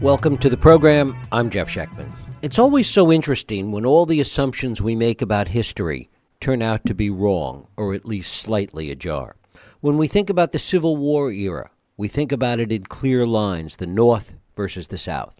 Welcome 0.00 0.36
to 0.38 0.48
the 0.48 0.56
program. 0.56 1.16
I'm 1.32 1.50
Jeff 1.50 1.68
Schechtman. 1.68 2.08
It's 2.40 2.60
always 2.60 2.88
so 2.88 3.10
interesting 3.10 3.72
when 3.72 3.84
all 3.84 4.06
the 4.06 4.20
assumptions 4.20 4.80
we 4.80 4.94
make 4.94 5.22
about 5.22 5.48
history 5.48 6.08
turn 6.38 6.62
out 6.62 6.84
to 6.86 6.94
be 6.94 7.10
wrong, 7.10 7.66
or 7.76 7.94
at 7.94 8.04
least 8.04 8.32
slightly 8.34 8.92
ajar. 8.92 9.34
When 9.80 9.98
we 9.98 10.06
think 10.06 10.30
about 10.30 10.52
the 10.52 10.60
Civil 10.60 10.96
War 10.96 11.32
era, 11.32 11.72
we 11.96 12.06
think 12.06 12.30
about 12.30 12.60
it 12.60 12.70
in 12.70 12.84
clear 12.84 13.26
lines 13.26 13.78
the 13.78 13.88
North 13.88 14.36
versus 14.54 14.86
the 14.86 14.98
South. 14.98 15.34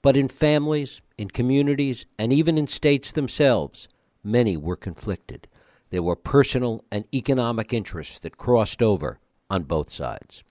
But 0.00 0.16
in 0.16 0.28
families, 0.28 1.02
in 1.18 1.28
communities, 1.28 2.06
and 2.18 2.32
even 2.32 2.56
in 2.56 2.68
states 2.68 3.12
themselves, 3.12 3.86
many 4.22 4.56
were 4.56 4.76
conflicted. 4.76 5.46
There 5.90 6.02
were 6.02 6.16
personal 6.16 6.86
and 6.90 7.04
economic 7.12 7.74
interests 7.74 8.18
that 8.20 8.38
crossed 8.38 8.82
over 8.82 9.18
on 9.50 9.64
both 9.64 9.90
sides. 9.90 10.42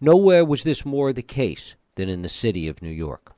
Nowhere 0.00 0.44
was 0.44 0.64
this 0.64 0.84
more 0.84 1.12
the 1.12 1.22
case 1.22 1.76
than 1.94 2.08
in 2.08 2.22
the 2.22 2.28
city 2.28 2.68
of 2.68 2.82
New 2.82 2.90
York. 2.90 3.34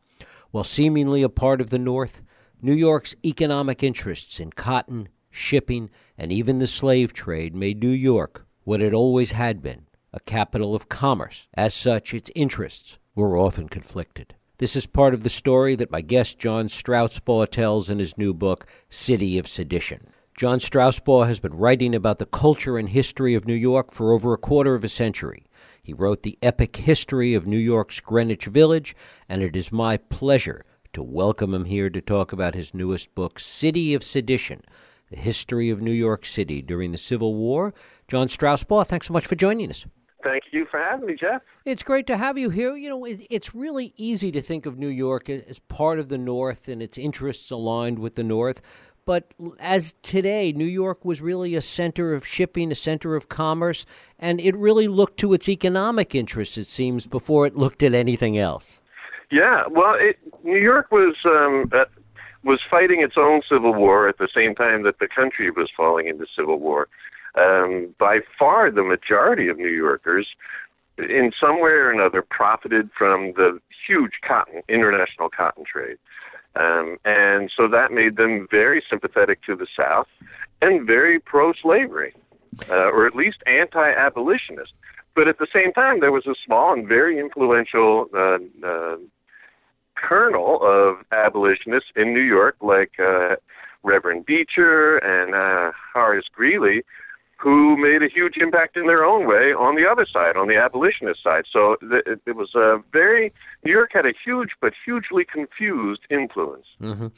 While 0.51 0.65
seemingly 0.65 1.23
a 1.23 1.29
part 1.29 1.61
of 1.61 1.71
the 1.71 1.79
North, 1.79 2.23
New 2.63 2.75
York's 2.75 3.17
economic 3.25 3.83
interests 3.83 4.41
in 4.41 4.51
cotton, 4.51 5.09
shipping, 5.31 5.91
and 6.17 6.33
even 6.33 6.59
the 6.59 6.67
slave 6.67 7.13
trade 7.13 7.55
made 7.55 7.83
New 7.83 7.89
York 7.89 8.47
what 8.65 8.81
it 8.81 8.93
always 8.93 9.33
had 9.33 9.63
been 9.63 9.87
a 10.13 10.21
capital 10.21 10.75
of 10.75 10.89
commerce. 10.89 11.49
As 11.55 11.75
such, 11.75 12.15
its 12.15 12.31
interests 12.37 12.99
were 13.17 13.37
often 13.37 13.69
conflicted. 13.69 14.35
This 14.59 14.77
is 14.77 14.87
part 14.87 15.13
of 15.13 15.25
the 15.25 15.29
story 15.29 15.75
that 15.75 15.91
my 15.91 16.01
guest 16.01 16.39
John 16.39 16.69
Strausbaugh 16.69 17.51
tells 17.51 17.91
in 17.91 17.99
his 17.99 18.17
new 18.17 18.33
book, 18.33 18.67
City 18.89 19.39
of 19.39 19.49
Sedition. 19.49 20.07
John 20.37 20.61
Strausbaugh 20.61 21.27
has 21.27 21.41
been 21.41 21.55
writing 21.55 21.95
about 21.95 22.21
the 22.21 22.27
culture 22.27 22.79
and 22.79 22.89
history 22.89 23.35
of 23.35 23.47
New 23.47 23.55
York 23.55 23.91
for 23.91 24.13
over 24.13 24.33
a 24.33 24.39
quarter 24.39 24.77
of 24.77 24.85
a 24.85 24.89
century. 24.89 25.45
He 25.85 25.93
wrote 25.93 26.23
the 26.23 26.39
epic 26.41 26.77
history 26.77 27.35
of 27.35 27.47
New 27.47 27.59
York's 27.59 28.01
Greenwich 28.01 28.47
Village, 28.47 28.97
and 29.29 29.43
it 29.43 29.55
is 29.55 29.71
my 29.71 29.99
pleasure 29.99 30.65
to 30.95 31.03
welcome 31.03 31.53
him 31.53 31.67
here 31.67 31.91
to 31.91 32.01
talk 32.01 32.33
about 32.33 32.55
his 32.55 32.73
newest 32.73 33.15
book, 33.15 33.39
City 33.39 33.93
of 33.93 34.03
Sedition 34.03 34.63
The 35.11 35.19
History 35.19 35.69
of 35.69 35.83
New 35.83 35.93
York 35.93 36.25
City 36.25 36.63
During 36.63 36.93
the 36.93 36.97
Civil 36.97 37.35
War. 37.35 37.75
John 38.09 38.29
Strausbaugh, 38.29 38.87
thanks 38.87 39.09
so 39.09 39.13
much 39.13 39.27
for 39.27 39.35
joining 39.35 39.69
us. 39.69 39.85
Thank 40.23 40.45
you 40.53 40.65
for 40.71 40.81
having 40.81 41.05
me, 41.05 41.17
Jeff. 41.17 41.43
It's 41.67 41.83
great 41.83 42.07
to 42.07 42.17
have 42.17 42.39
you 42.39 42.49
here. 42.49 42.75
You 42.75 42.89
know, 42.89 43.05
it's 43.05 43.55
really 43.55 43.93
easy 43.99 44.33
to 44.33 44.41
think 44.41 44.65
of 44.65 44.79
New 44.79 44.89
York 44.89 45.29
as 45.29 45.59
part 45.59 45.99
of 45.99 46.09
the 46.09 46.17
North 46.17 46.67
and 46.67 46.83
its 46.83 46.97
interests 46.97 47.51
aligned 47.51 47.99
with 47.99 48.15
the 48.15 48.25
North. 48.25 48.63
But 49.07 49.35
as 49.59 49.95
today, 50.03 50.53
New 50.53 50.65
York 50.65 51.05
was 51.05 51.21
really 51.21 51.55
a 51.55 51.61
center 51.61 52.15
of 52.15 52.27
shipping, 52.27 52.73
a 52.73 52.75
center 52.75 53.17
of 53.17 53.29
commerce, 53.29 53.85
and 54.19 54.41
it 54.41 54.57
really 54.57 54.89
looked 54.89 55.19
to 55.21 55.35
its 55.35 55.49
economic 55.49 56.15
interests, 56.15 56.57
it 56.57 56.65
seems, 56.67 57.07
before 57.07 57.47
it 57.47 57.57
looked 57.57 57.83
at 57.83 57.93
anything 57.95 58.39
else. 58.39 58.81
Yeah, 59.31 59.65
well, 59.71 59.95
it, 59.99 60.19
New 60.45 60.59
York 60.61 60.91
was 60.91 61.17
um, 61.25 61.69
uh, 61.73 61.85
was 62.45 62.61
fighting 62.71 63.01
its 63.01 63.15
own 63.17 63.43
civil 63.49 63.75
war 63.75 64.09
at 64.09 64.19
the 64.19 64.29
same 64.35 64.55
time 64.55 64.83
that 64.85 64.99
the 64.99 65.09
country 65.09 65.51
was 65.51 65.71
falling 65.77 66.09
into 66.09 66.27
civil 66.37 66.59
war. 66.59 66.89
Um, 67.35 67.95
by 67.99 68.21
far, 68.39 68.71
the 68.71 68.85
majority 68.85 69.49
of 69.49 69.59
New 69.59 69.69
Yorkers, 69.69 70.29
in 70.99 71.33
some 71.39 71.61
way 71.61 71.71
or 71.71 71.91
another, 71.91 72.23
profited 72.23 72.91
from 72.97 73.33
the 73.33 73.61
huge 73.87 74.13
cotton 74.27 74.63
international 74.69 75.29
cotton 75.31 75.65
trade. 75.65 75.97
Um, 76.57 76.99
and 77.05 77.51
so 77.57 77.69
that 77.69 77.93
made 77.93 78.17
them 78.17 78.47
very 78.51 78.83
sympathetic 78.89 79.43
to 79.45 79.57
the 79.57 79.67
South 79.77 80.07
and 80.63 80.87
very 80.87 81.19
pro 81.19 81.53
slavery, 81.53 82.15
uh, 82.71 82.91
or 82.91 83.07
at 83.07 83.15
least 83.15 83.39
anti 83.47 83.91
abolitionist. 83.91 84.73
But 85.15 85.29
at 85.29 85.39
the 85.39 85.47
same 85.53 85.73
time, 85.73 86.01
there 86.01 86.13
was 86.13 86.27
a 86.27 86.35
small 86.45 86.73
and 86.73 86.87
very 86.87 87.19
influential 87.19 88.07
uh, 88.15 88.39
uh, 88.67 88.97
kernel 89.97 90.61
of 90.63 91.05
abolitionists 91.13 91.91
in 91.97 92.13
New 92.13 92.21
York, 92.21 92.57
like 92.61 92.93
uh, 92.99 93.37
Reverend 93.83 94.27
Beecher 94.27 94.99
and 94.99 95.35
uh, 95.35 95.73
Horace 95.93 96.27
Greeley, 96.33 96.83
who 97.45 97.77
made 97.77 98.03
a 98.03 98.09
huge 98.09 98.39
impact 98.39 98.75
in 98.75 98.87
their 98.87 99.05
own 99.05 99.27
way 99.27 99.53
on 99.53 99.75
the 99.75 99.87
other 99.87 100.07
side, 100.07 100.35
on 100.35 100.49
the 100.49 100.57
abolitionist 100.57 101.23
side. 101.23 101.45
So 101.53 101.77
th- 101.77 102.19
it 102.25 102.35
was 102.35 102.55
a 102.55 102.83
very 102.91 103.35
New 103.65 103.71
York 103.71 103.91
had 103.93 104.07
a 104.07 104.15
huge 104.25 104.53
but 104.63 104.73
hugely 104.83 105.27
confused 105.27 106.01
influence. 106.09 106.65
Mm-hmm. 106.81 107.09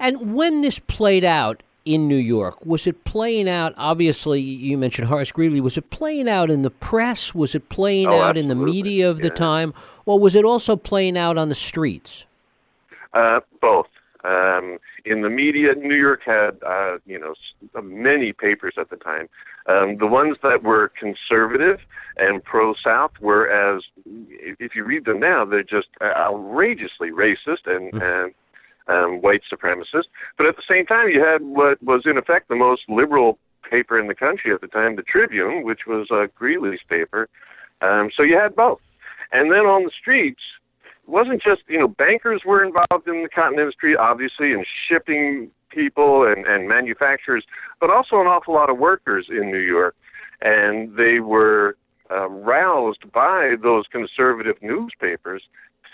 And 0.00 0.34
when 0.34 0.62
this 0.62 0.80
played 0.80 1.24
out 1.24 1.62
in 1.84 2.08
New 2.08 2.16
York, 2.16 2.66
was 2.66 2.88
it 2.88 3.04
playing 3.04 3.48
out? 3.48 3.72
Obviously, 3.76 4.40
you 4.40 4.76
mentioned 4.76 5.06
Horace 5.06 5.30
Greeley. 5.30 5.60
Was 5.60 5.78
it 5.78 5.90
playing 5.90 6.28
out 6.28 6.50
in 6.50 6.62
the 6.62 6.72
press? 6.72 7.32
Was 7.32 7.54
it 7.54 7.68
playing 7.68 8.08
oh, 8.08 8.14
out 8.14 8.36
absolutely. 8.36 8.40
in 8.40 8.48
the 8.48 8.54
media 8.56 9.08
of 9.08 9.18
yeah. 9.18 9.28
the 9.28 9.30
time, 9.30 9.72
or 10.06 10.18
was 10.18 10.34
it 10.34 10.44
also 10.44 10.74
playing 10.74 11.16
out 11.16 11.38
on 11.38 11.50
the 11.50 11.54
streets? 11.54 12.26
Uh, 13.14 13.38
both. 13.60 13.86
Um, 14.24 14.78
in 15.04 15.22
the 15.22 15.30
media, 15.30 15.74
New 15.76 15.94
York 15.94 16.22
had 16.24 16.60
uh, 16.66 16.98
you 17.06 17.18
know 17.18 17.34
many 17.80 18.32
papers 18.32 18.74
at 18.76 18.90
the 18.90 18.96
time. 18.96 19.28
Um, 19.68 19.98
the 19.98 20.06
ones 20.06 20.38
that 20.42 20.62
were 20.62 20.90
conservative 20.98 21.78
and 22.16 22.42
pro 22.42 22.74
South 22.82 23.12
were 23.20 23.48
as 23.48 23.82
if 24.06 24.74
you 24.74 24.84
read 24.84 25.04
them 25.04 25.20
now, 25.20 25.44
they're 25.44 25.62
just 25.62 25.88
outrageously 26.02 27.10
racist 27.10 27.66
and 27.66 27.92
and 28.02 28.34
um, 28.88 29.20
white 29.20 29.42
supremacist. 29.52 30.06
But 30.36 30.46
at 30.46 30.56
the 30.56 30.62
same 30.72 30.86
time, 30.86 31.08
you 31.08 31.22
had 31.22 31.42
what 31.42 31.82
was 31.82 32.02
in 32.06 32.16
effect 32.16 32.48
the 32.48 32.56
most 32.56 32.82
liberal 32.88 33.38
paper 33.70 34.00
in 34.00 34.08
the 34.08 34.14
country 34.14 34.52
at 34.52 34.62
the 34.62 34.66
time, 34.66 34.96
the 34.96 35.02
Tribune, 35.02 35.64
which 35.64 35.80
was 35.86 36.08
uh, 36.10 36.26
Greeley's 36.34 36.80
paper. 36.88 37.28
Um, 37.82 38.10
so 38.16 38.22
you 38.22 38.38
had 38.38 38.56
both. 38.56 38.80
And 39.30 39.52
then 39.52 39.66
on 39.66 39.84
the 39.84 39.90
streets, 40.00 40.40
it 40.82 41.10
wasn't 41.10 41.42
just 41.42 41.62
you 41.68 41.78
know 41.78 41.88
bankers 41.88 42.42
were 42.46 42.64
involved 42.64 43.06
in 43.06 43.22
the 43.22 43.28
cotton 43.28 43.58
industry, 43.58 43.96
obviously, 43.96 44.52
and 44.52 44.66
shipping 44.88 45.50
people 45.78 46.26
and, 46.26 46.44
and 46.46 46.68
manufacturers, 46.68 47.44
but 47.80 47.90
also 47.90 48.20
an 48.20 48.26
awful 48.26 48.54
lot 48.54 48.68
of 48.68 48.78
workers 48.78 49.26
in 49.30 49.50
New 49.50 49.66
York, 49.76 49.94
and 50.40 50.96
they 50.96 51.20
were 51.20 51.76
uh, 52.10 52.28
roused 52.28 53.10
by 53.12 53.54
those 53.62 53.84
conservative 53.92 54.56
newspapers 54.60 55.42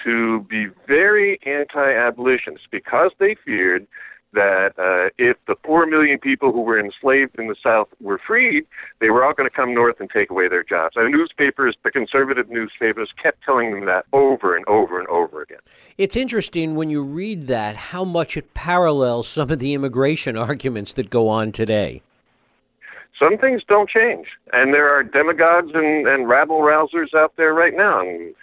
to 0.03 0.41
be 0.49 0.67
very 0.87 1.39
anti-abolitionist 1.47 2.67
because 2.71 3.11
they 3.19 3.37
feared 3.45 3.87
that 4.35 4.79
uh, 4.79 5.11
if 5.19 5.37
the 5.47 5.57
four 5.65 5.87
million 5.87 6.19
people 6.19 6.53
who 6.53 6.61
were 6.61 6.79
enslaved 6.79 7.39
in 7.39 7.49
the 7.49 7.57
South 7.63 7.89
were 8.01 8.19
freed, 8.19 8.67
they 9.01 9.11
were 9.11 9.25
all 9.25 9.33
going 9.33 9.49
to 9.49 9.55
come 9.55 9.75
north 9.75 10.01
and 10.01 10.11
take 10.11 10.31
away 10.31 10.49
their 10.49 10.63
jobs. 10.63 10.97
And 10.97 11.07
the 11.07 11.17
newspapers, 11.17 11.77
the 11.83 11.91
conservative 11.91 12.51
newspapers, 12.51 13.13
kept 13.21 13.43
telling 13.45 13.73
them 13.73 13.87
that 13.87 14.05
over 14.13 14.57
and 14.57 14.67
over 14.67 14.99
and 14.99 15.09
over 15.09 15.43
again. 15.43 15.61
It's 15.99 16.17
interesting 16.17 16.75
when 16.75 16.91
you 16.91 17.03
read 17.03 17.45
that 17.45 17.77
how 17.77 18.05
much 18.05 18.37
it 18.37 18.55
parallels 18.55 19.27
some 19.29 19.51
of 19.51 19.59
the 19.59 19.75
immigration 19.75 20.37
arguments 20.37 20.93
that 20.95 21.11
go 21.11 21.29
on 21.29 21.53
today. 21.53 22.03
Some 23.19 23.39
things 23.39 23.63
don't 23.69 23.89
change, 23.89 24.27
and 24.53 24.75
there 24.75 24.93
are 24.93 25.05
demagogues 25.05 25.71
and, 25.73 26.07
and 26.09 26.29
rabble 26.29 26.61
rousers 26.61 27.15
out 27.15 27.35
there 27.37 27.55
right 27.55 27.73
now. 27.73 28.01
And 28.01 28.35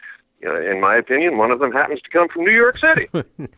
in 0.44 0.82
my 0.82 0.96
opinion, 0.96 1.38
one 1.38 1.52
of 1.52 1.60
them 1.60 1.72
happens 1.72 2.02
to 2.02 2.10
come 2.10 2.28
from 2.28 2.44
New 2.44 2.52
York 2.52 2.78
City. 2.78 3.08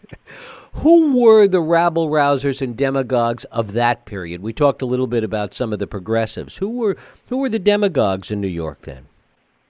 Who 0.73 1.17
were 1.17 1.47
the 1.47 1.61
rabble 1.61 2.09
rousers 2.09 2.61
and 2.61 2.75
demagogues 2.75 3.45
of 3.45 3.73
that 3.73 4.05
period? 4.05 4.41
We 4.41 4.53
talked 4.53 4.81
a 4.81 4.85
little 4.85 5.07
bit 5.07 5.23
about 5.23 5.53
some 5.53 5.71
of 5.71 5.79
the 5.79 5.87
progressives. 5.87 6.57
Who 6.57 6.69
were 6.69 6.97
who 7.29 7.37
were 7.37 7.49
the 7.49 7.59
demagogues 7.59 8.31
in 8.31 8.41
New 8.41 8.47
York 8.47 8.81
then? 8.81 9.05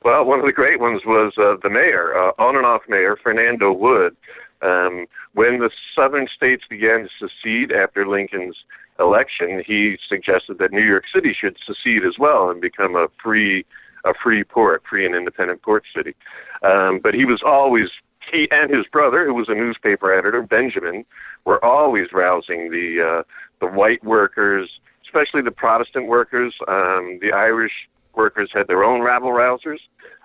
Well, 0.04 0.26
one 0.26 0.40
of 0.40 0.46
the 0.46 0.52
great 0.52 0.80
ones 0.80 1.02
was 1.06 1.34
uh, 1.38 1.56
the 1.62 1.70
mayor, 1.70 2.18
uh, 2.18 2.32
on 2.38 2.58
and 2.58 2.66
off 2.66 2.82
mayor 2.90 3.18
Fernando 3.22 3.72
Wood. 3.72 4.16
Um, 4.62 5.06
when 5.34 5.60
the 5.60 5.70
southern 5.96 6.28
states 6.34 6.64
began 6.70 7.08
to 7.08 7.10
secede 7.28 7.72
after 7.72 8.08
Lincoln's 8.08 8.56
election, 9.00 9.64
he 9.66 9.98
suggested 10.08 10.58
that 10.60 10.72
New 10.72 10.84
York 10.84 11.06
City 11.14 11.36
should 11.38 11.58
secede 11.66 12.06
as 12.06 12.18
well 12.18 12.50
and 12.50 12.62
become 12.62 12.96
a 12.96 13.08
free 13.22 13.66
a 14.06 14.14
free 14.14 14.44
port, 14.44 14.84
free 14.90 15.06
and 15.06 15.16
independent 15.16 15.62
port 15.62 15.84
city. 15.96 16.16
Um, 16.64 17.00
but 17.00 17.14
he 17.14 17.26
was 17.26 17.42
always 17.46 17.90
he 18.32 18.48
and 18.52 18.74
his 18.74 18.86
brother, 18.88 19.26
who 19.26 19.34
was 19.34 19.50
a 19.50 19.54
newspaper 19.54 20.14
editor, 20.14 20.42
Benjamin, 20.42 21.06
were 21.46 21.64
always 21.64 22.12
rousing 22.14 22.70
the 22.72 23.02
uh, 23.02 23.24
the 23.60 23.68
white 23.68 24.04
workers, 24.04 24.70
especially 25.06 25.42
the 25.42 25.52
Protestant 25.52 26.08
workers. 26.08 26.54
Um, 26.68 27.20
the 27.22 27.32
Irish 27.34 27.74
workers 28.16 28.50
had 28.54 28.68
their 28.68 28.84
own 28.84 29.02
rabble 29.02 29.32
rousers, 29.32 29.80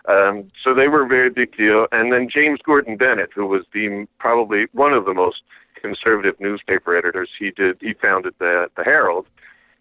um, 0.08 0.48
so 0.62 0.74
they 0.74 0.88
were 0.88 1.04
a 1.04 1.08
very 1.08 1.30
big 1.30 1.56
deal. 1.56 1.86
And 1.92 2.12
then 2.12 2.28
James 2.28 2.60
Gordon 2.64 2.96
Bennett, 2.96 3.30
who 3.34 3.46
was 3.46 3.64
the 3.72 4.06
probably 4.18 4.66
one 4.72 4.92
of 4.92 5.04
the 5.04 5.14
most 5.14 5.42
conservative 5.80 6.38
newspaper 6.40 6.96
editors, 6.96 7.30
he 7.38 7.50
did 7.50 7.78
he 7.80 7.94
founded 7.94 8.34
the 8.38 8.68
the 8.76 8.84
Herald. 8.84 9.26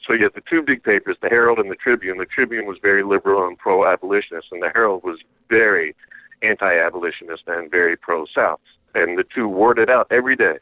So 0.06 0.14
you 0.14 0.24
had 0.24 0.34
the 0.36 0.44
two 0.50 0.62
big 0.62 0.84
papers, 0.84 1.18
the 1.22 1.30
Herald 1.30 1.60
and 1.60 1.70
the 1.70 1.76
Tribune. 1.76 2.18
The 2.18 2.26
Tribune 2.26 2.66
was 2.66 2.78
very 2.82 3.04
liberal 3.04 3.48
and 3.48 3.58
pro-abolitionist, 3.58 4.48
and 4.52 4.62
the 4.62 4.70
Herald 4.74 5.04
was 5.04 5.20
very 5.50 5.96
anti-abolitionist 6.42 7.44
and 7.48 7.70
very 7.70 7.98
pro-South. 7.98 8.62
And 8.96 9.18
the 9.18 9.26
two 9.36 9.48
warred 9.48 9.80
it 9.80 9.90
out 9.90 10.08
every 10.12 10.36
day. 10.36 10.60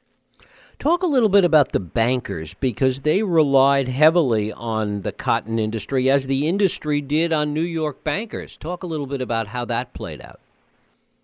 Talk 0.78 1.04
a 1.04 1.08
little 1.08 1.30
bit 1.30 1.46
about 1.46 1.72
the 1.72 1.80
bankers 1.80 2.54
because 2.56 3.02
they 3.02 3.24
relied 3.24 3.88
heavily 3.88 4.52
on 4.52 5.02
the 5.02 5.14
cotton 5.14 5.58
industry, 5.58 6.10
as 6.10 6.28
the 6.28 6.48
industry 6.48 7.00
did 7.00 7.32
on 7.32 7.54
New 7.54 7.62
York 7.62 8.04
bankers. 8.04 8.58
Talk 8.58 8.84
a 8.84 8.88
little 8.88 9.08
bit 9.08 9.22
about 9.22 9.48
how 9.48 9.64
that 9.66 9.94
played 9.94 10.22
out. 10.22 10.42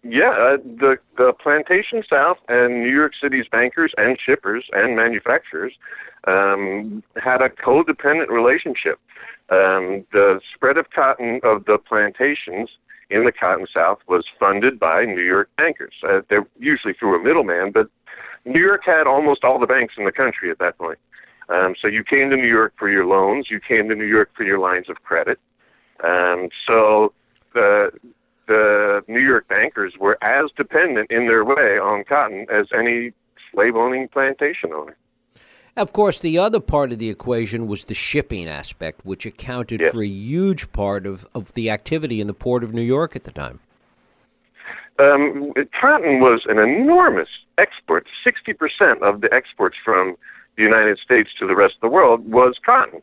Yeah, 0.03 0.31
uh, 0.31 0.57
the 0.57 0.97
the 1.17 1.33
plantation 1.33 2.03
South 2.09 2.37
and 2.47 2.81
New 2.81 2.91
York 2.91 3.13
City's 3.21 3.47
bankers 3.51 3.93
and 3.97 4.17
shippers 4.19 4.65
and 4.73 4.95
manufacturers 4.95 5.73
um, 6.25 7.03
had 7.21 7.41
a 7.41 7.49
codependent 7.49 8.29
relationship. 8.29 8.99
Um, 9.49 10.05
the 10.11 10.39
spread 10.55 10.77
of 10.77 10.89
cotton 10.89 11.39
of 11.43 11.65
the 11.65 11.77
plantations 11.77 12.69
in 13.11 13.25
the 13.25 13.31
Cotton 13.31 13.67
South 13.71 13.99
was 14.07 14.25
funded 14.39 14.79
by 14.79 15.05
New 15.05 15.21
York 15.21 15.49
bankers. 15.57 15.93
Uh, 16.07 16.21
they're 16.29 16.47
usually 16.57 16.93
through 16.93 17.19
a 17.19 17.23
middleman, 17.23 17.71
but 17.71 17.87
New 18.45 18.61
York 18.61 18.81
had 18.85 19.05
almost 19.05 19.43
all 19.43 19.59
the 19.59 19.67
banks 19.67 19.95
in 19.97 20.05
the 20.05 20.11
country 20.11 20.49
at 20.49 20.59
that 20.59 20.77
point. 20.77 20.97
Um, 21.49 21.75
so 21.79 21.87
you 21.87 22.03
came 22.03 22.29
to 22.29 22.37
New 22.37 22.47
York 22.47 22.73
for 22.77 22.89
your 22.89 23.05
loans, 23.05 23.51
you 23.51 23.59
came 23.59 23.89
to 23.89 23.95
New 23.95 24.05
York 24.05 24.31
for 24.35 24.43
your 24.43 24.57
lines 24.57 24.89
of 24.89 25.03
credit. 25.03 25.37
Um, 26.03 26.49
so 26.65 27.13
the 27.53 27.91
the 28.51 29.03
New 29.07 29.21
York 29.21 29.47
bankers 29.47 29.93
were 29.97 30.17
as 30.21 30.51
dependent 30.57 31.09
in 31.09 31.27
their 31.27 31.45
way 31.45 31.79
on 31.79 32.03
cotton 32.03 32.45
as 32.51 32.67
any 32.77 33.13
slave 33.51 33.75
owning 33.75 34.09
plantation 34.09 34.73
owner. 34.73 34.97
Of 35.77 35.93
course, 35.93 36.19
the 36.19 36.37
other 36.37 36.59
part 36.59 36.91
of 36.91 36.99
the 36.99 37.09
equation 37.09 37.65
was 37.67 37.85
the 37.85 37.93
shipping 37.93 38.49
aspect, 38.49 39.05
which 39.05 39.25
accounted 39.25 39.81
for 39.89 40.03
a 40.03 40.07
huge 40.07 40.69
part 40.73 41.05
of, 41.05 41.25
of 41.33 41.53
the 41.53 41.69
activity 41.69 42.19
in 42.19 42.27
the 42.27 42.33
port 42.33 42.61
of 42.63 42.73
New 42.73 42.81
York 42.81 43.15
at 43.15 43.23
the 43.23 43.31
time. 43.31 43.59
Um, 44.99 45.53
cotton 45.79 46.19
was 46.19 46.41
an 46.49 46.59
enormous 46.59 47.29
export. 47.57 48.05
60% 48.25 49.01
of 49.01 49.21
the 49.21 49.33
exports 49.33 49.77
from 49.83 50.17
the 50.57 50.63
United 50.63 50.99
States 50.99 51.29
to 51.39 51.47
the 51.47 51.55
rest 51.55 51.75
of 51.75 51.81
the 51.81 51.95
world 51.95 52.29
was 52.29 52.59
cotton. 52.65 53.01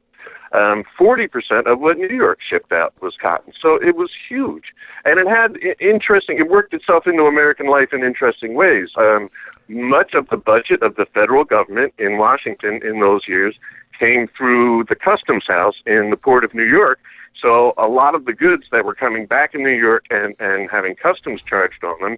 Um, 0.52 0.84
40% 0.98 1.66
of 1.66 1.80
what 1.80 1.98
New 1.98 2.08
York 2.08 2.38
shipped 2.40 2.72
out 2.72 2.94
was 3.02 3.16
cotton. 3.20 3.52
So 3.60 3.74
it 3.76 3.96
was 3.96 4.10
huge. 4.28 4.74
And 5.04 5.20
it 5.20 5.26
had 5.26 5.56
interesting, 5.80 6.38
it 6.38 6.48
worked 6.48 6.72
itself 6.72 7.06
into 7.06 7.24
American 7.24 7.66
life 7.66 7.92
in 7.92 8.02
interesting 8.02 8.54
ways. 8.54 8.90
Um, 8.96 9.28
much 9.68 10.14
of 10.14 10.28
the 10.28 10.38
budget 10.38 10.82
of 10.82 10.96
the 10.96 11.04
federal 11.06 11.44
government 11.44 11.92
in 11.98 12.16
Washington 12.16 12.80
in 12.82 13.00
those 13.00 13.28
years 13.28 13.56
came 13.98 14.28
through 14.28 14.84
the 14.84 14.94
customs 14.94 15.46
house 15.46 15.76
in 15.86 16.10
the 16.10 16.16
port 16.16 16.44
of 16.44 16.54
New 16.54 16.64
York. 16.64 16.98
So 17.40 17.74
a 17.76 17.86
lot 17.86 18.14
of 18.14 18.24
the 18.24 18.32
goods 18.32 18.64
that 18.72 18.84
were 18.84 18.94
coming 18.94 19.26
back 19.26 19.54
in 19.54 19.62
New 19.62 19.68
York 19.68 20.06
and, 20.10 20.34
and 20.40 20.70
having 20.70 20.94
customs 20.94 21.42
charged 21.42 21.84
on 21.84 22.00
them 22.00 22.16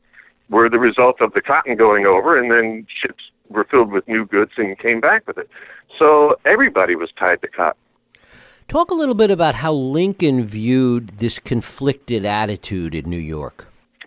were 0.49 0.69
the 0.69 0.79
result 0.79 1.21
of 1.21 1.33
the 1.33 1.41
cotton 1.41 1.77
going 1.77 2.07
over, 2.07 2.39
and 2.39 2.51
then 2.51 2.87
ships 2.89 3.31
were 3.49 3.65
filled 3.65 3.91
with 3.91 4.07
new 4.09 4.25
goods 4.25 4.53
and 4.57 4.79
came 4.79 5.01
back 5.01 5.27
with 5.27 5.39
it. 5.39 5.49
So 5.99 6.37
everybody 6.45 6.97
was 6.97 7.11
tied 7.13 7.43
to 7.43 7.49
cotton. 7.49 7.81
Talk 8.71 8.93
a 8.93 8.95
little 8.95 9.17
bit 9.17 9.33
about 9.33 9.57
how 9.57 9.73
Lincoln 9.73 10.45
viewed 10.45 11.09
this 11.19 11.41
conflicted 11.41 12.25
attitude 12.25 12.95
in 12.95 13.11
New 13.11 13.19
York. 13.19 13.67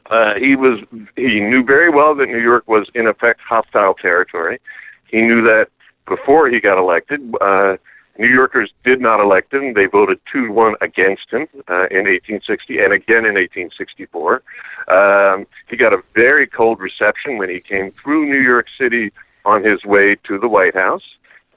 Uh, 0.09 0.35
he 0.35 0.55
was 0.55 0.79
he 1.17 1.41
knew 1.41 1.65
very 1.65 1.89
well 1.89 2.15
that 2.15 2.27
New 2.27 2.39
York 2.39 2.65
was 2.65 2.87
in 2.95 3.05
effect 3.05 3.41
hostile 3.41 3.93
territory. 3.93 4.61
He 5.09 5.21
knew 5.21 5.41
that 5.41 5.67
before 6.07 6.47
he 6.47 6.61
got 6.61 6.77
elected. 6.77 7.19
Uh, 7.41 7.75
New 8.17 8.29
Yorkers 8.29 8.71
did 8.85 9.01
not 9.01 9.19
elect 9.19 9.53
him. 9.53 9.73
They 9.73 9.85
voted 9.85 10.21
2 10.31 10.53
1 10.53 10.75
against 10.79 11.29
him 11.29 11.41
uh, 11.67 11.87
in 11.91 12.07
1860 12.07 12.79
and 12.79 12.93
again 12.93 13.25
in 13.25 13.35
1864. 13.35 14.43
Um, 14.87 15.45
he 15.69 15.75
got 15.75 15.91
a 15.91 16.01
very 16.13 16.47
cold 16.47 16.79
reception 16.79 17.37
when 17.37 17.49
he 17.49 17.59
came 17.59 17.91
through 17.91 18.27
New 18.27 18.39
York 18.39 18.67
City 18.77 19.11
on 19.43 19.61
his 19.61 19.83
way 19.83 20.15
to 20.23 20.39
the 20.39 20.47
White 20.47 20.73
House 20.73 21.03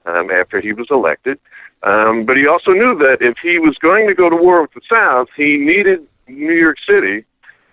um, 0.06 0.32
after 0.32 0.60
he 0.60 0.72
was 0.72 0.88
elected. 0.90 1.38
Um, 1.82 2.25
but 2.25 2.37
he 2.37 2.46
also 2.46 2.73
knew 2.73 2.96
that 2.99 3.19
if 3.20 3.38
he 3.38 3.58
was 3.58 3.76
going 3.78 4.08
to 4.08 4.14
go 4.14 4.28
to 4.28 4.37
war 4.37 4.62
with 4.62 4.73
the 4.73 4.81
South, 4.88 5.28
he 5.37 5.56
needed 5.56 6.06
New 6.26 6.55
York 6.55 6.78
City. 6.87 7.25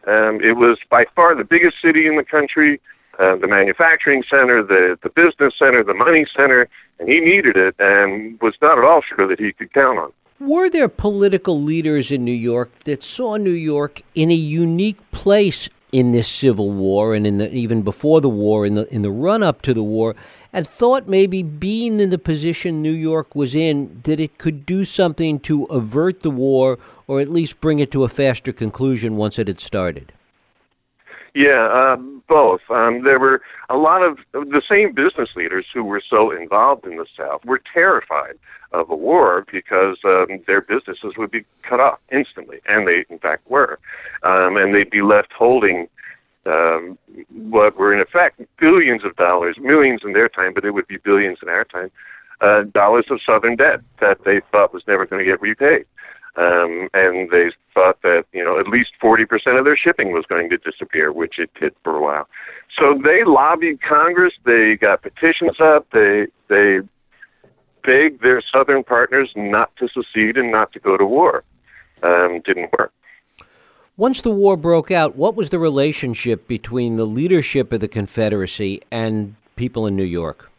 Um, 0.06 0.42
it 0.42 0.58
was 0.58 0.78
by 0.90 1.06
far 1.16 1.36
the 1.36 1.46
biggest 1.46 1.82
city 1.82 2.08
in 2.08 2.18
the 2.18 2.24
country, 2.24 2.82
uh, 3.20 3.36
the 3.38 3.48
manufacturing 3.48 4.24
center, 4.30 4.62
the, 4.62 5.00
the 5.02 5.10
business 5.10 5.54
center, 5.58 5.84
the 5.84 5.94
money 5.94 6.26
center, 6.36 6.68
and 7.00 7.08
he 7.08 7.20
needed 7.20 7.56
it 7.56 7.76
and 7.80 8.40
was 8.42 8.54
not 8.62 8.78
at 8.78 8.84
all 8.84 9.02
sure 9.02 9.28
that 9.28 9.40
he 9.40 9.54
could 9.54 9.72
count 9.74 9.98
on. 9.98 10.12
Were 10.40 10.70
there 10.70 10.90
political 10.90 11.62
leaders 11.62 12.12
in 12.12 12.26
New 12.26 12.32
York 12.32 12.72
that 12.80 13.02
saw 13.02 13.38
New 13.38 13.52
York 13.52 14.02
in 14.14 14.30
a 14.30 14.36
unique 14.36 15.00
place 15.12 15.70
in 15.94 16.12
this 16.12 16.28
civil 16.28 16.72
war 16.72 17.13
and 17.13 17.25
in 17.28 17.38
the 17.38 17.54
even 17.54 17.84
before 17.84 18.19
the 18.19 18.28
war 18.28 18.66
in 18.66 18.74
the 18.74 18.92
in 18.94 19.04
the 19.04 19.12
run 19.12 19.44
up 19.44 19.62
to 19.62 19.75
the 19.75 19.84
war 19.84 20.16
and 20.51 20.68
thought 20.68 21.07
maybe 21.07 21.44
being 21.44 22.00
in 22.00 22.10
the 22.10 22.18
position 22.18 22.81
New 22.81 22.92
York 22.92 23.36
was 23.36 23.54
in 23.54 24.01
that 24.04 24.19
it 24.19 24.40
could 24.40 24.66
do 24.66 24.84
something 24.84 25.40
to 25.42 25.66
avert 25.66 26.24
the 26.24 26.31
war 26.31 26.80
or 27.06 27.22
at 27.22 27.30
least 27.30 27.62
bring 27.62 27.78
it 27.78 27.92
to 27.92 28.04
a 28.04 28.10
faster 28.10 28.51
conclusion 28.51 29.16
once 29.16 29.38
it 29.38 29.48
had 29.48 29.60
started. 29.60 30.12
Yeah, 31.35 31.65
uh, 31.65 31.95
both. 32.27 32.62
Um, 32.69 33.03
there 33.03 33.19
were 33.19 33.41
a 33.69 33.75
lot 33.75 34.03
of 34.03 34.19
the 34.33 34.62
same 34.69 34.94
business 34.94 35.30
leaders 35.35 35.65
who 35.74 35.83
were 35.83 36.01
so 36.07 36.30
involved 36.31 36.85
in 36.85 36.97
the 36.97 37.07
South 37.18 37.44
were 37.44 37.62
terrified 37.74 38.38
of 38.71 38.89
a 38.89 38.95
war 38.95 39.45
because 39.51 39.97
um, 40.06 40.27
their 40.45 40.62
businesses 40.62 41.13
would 41.18 41.31
be 41.31 41.44
cut 41.63 41.80
off 41.80 42.00
instantly, 42.12 42.59
and 42.68 42.88
they 42.88 43.06
in 43.09 43.18
fact 43.18 43.50
were, 43.50 43.80
um, 44.21 44.57
and 44.57 44.75
they'd 44.75 44.91
be 44.91 45.01
left 45.01 45.31
holding 45.33 45.88
um, 46.45 46.97
what 47.31 47.77
were 47.77 47.94
in 47.94 48.00
effect 48.00 48.39
billions 48.59 49.03
of 49.03 49.15
dollars, 49.15 49.57
millions 49.59 50.01
in 50.03 50.13
their 50.13 50.30
time, 50.30 50.53
but 50.53 50.65
it 50.65 50.71
would 50.71 50.88
be 50.88 50.97
billions 50.97 51.39
in 51.41 51.50
our 51.50 51.63
time, 51.65 51.89
uh, 52.41 52.63
dollars 52.63 53.06
of 53.09 53.21
Southern 53.25 53.56
debt 53.56 53.80
that 54.01 54.24
they 54.24 54.41
thought 54.51 54.74
was 54.74 54.83
never 54.88 55.06
going 55.06 55.24
to 55.24 55.31
get 55.31 55.41
repaid. 55.41 55.85
Um, 56.35 56.89
and 56.95 57.30
they 57.30 57.51
thought 57.74 58.01
that 58.01 58.25
you 58.33 58.44
know 58.44 58.59
at 58.59 58.68
least 58.68 58.91
40% 59.01 59.25
of 59.57 59.65
their 59.65 59.77
shipping 59.77 60.13
was 60.13 60.25
going 60.27 60.50
to 60.50 60.57
disappear, 60.57 61.12
which 61.12 61.38
it 61.38 61.51
did 61.59 61.75
for 61.83 61.95
a 61.95 62.01
while. 62.01 62.27
So 62.80 63.00
they 63.03 63.24
lobbied 63.24 63.81
Congress. 63.81 64.33
They 64.44 64.75
got 64.75 65.03
petitions 65.03 65.59
up. 65.59 65.88
They 65.91 66.27
they 66.47 66.80
begged 67.83 68.21
their 68.24 68.41
Southern 68.41 68.83
partners 68.83 69.31
not 69.35 69.75
to 69.77 69.88
secede 69.89 70.38
and 70.38 70.51
not 70.51 70.71
to 70.74 70.80
go 70.80 70.97
to 70.97 71.06
war. 71.06 71.44
Um, 72.01 72.41
didn't 72.44 72.71
work. 72.77 72.91
Once 73.95 74.21
the 74.21 74.31
war 74.31 74.57
broke 74.57 74.89
out, 74.89 75.15
what 75.15 75.35
was 75.35 75.51
the 75.51 75.59
relationship 75.59 76.47
between 76.47 76.95
the 76.95 77.06
leadership 77.06 77.71
of 77.71 77.80
the 77.80 77.88
Confederacy 77.88 78.81
and 78.89 79.35
people 79.56 79.85
in 79.85 79.95
New 79.95 80.03
York? 80.03 80.50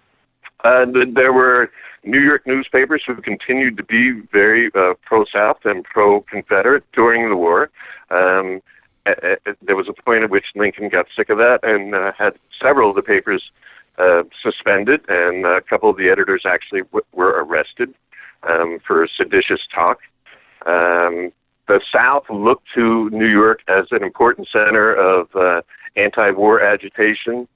Uh, 0.63 0.87
there 1.13 1.33
were 1.33 1.71
New 2.05 2.21
York 2.21 2.47
newspapers 2.47 3.03
who 3.07 3.17
continued 3.17 3.77
to 3.77 3.85
be 3.85 4.21
very 4.33 4.71
uh, 4.75 4.95
pro 5.03 5.25
South 5.25 5.65
and 5.65 5.85
pro 5.85 6.21
Confederate 6.23 6.85
during 6.93 7.29
the 7.29 7.37
war. 7.37 7.71
Um, 8.11 8.61
there 9.05 9.77
was 9.77 9.89
a 9.89 9.93
point 9.93 10.25
at 10.25 10.31
which 10.31 10.47
Lincoln 10.55 10.89
got 10.89 11.07
sick 11.15 11.29
of 11.29 11.39
that 11.39 11.61
and 11.63 11.95
uh, 11.95 12.13
had 12.13 12.35
several 12.61 12.91
of 12.91 12.97
the 12.97 13.03
papers 13.03 13.51
uh, 13.99 14.23
suspended, 14.43 15.03
and 15.09 15.45
a 15.45 15.61
couple 15.61 15.91
of 15.91 15.97
the 15.97 16.09
editors 16.09 16.43
actually 16.47 16.83
w- 16.83 17.05
were 17.13 17.45
arrested 17.45 17.95
um, 18.43 18.79
for 18.85 19.07
seditious 19.07 19.61
talk. 19.73 20.01
Um, 20.67 21.33
the 21.69 21.81
South 21.95 22.29
looked 22.29 22.67
to 22.75 23.09
New 23.11 23.29
York 23.29 23.61
as 23.69 23.87
an 23.91 24.03
important 24.03 24.49
center 24.49 24.93
of 24.93 25.35
uh, 25.37 25.63
anti-war 25.97 26.61
agitation, 26.61 27.47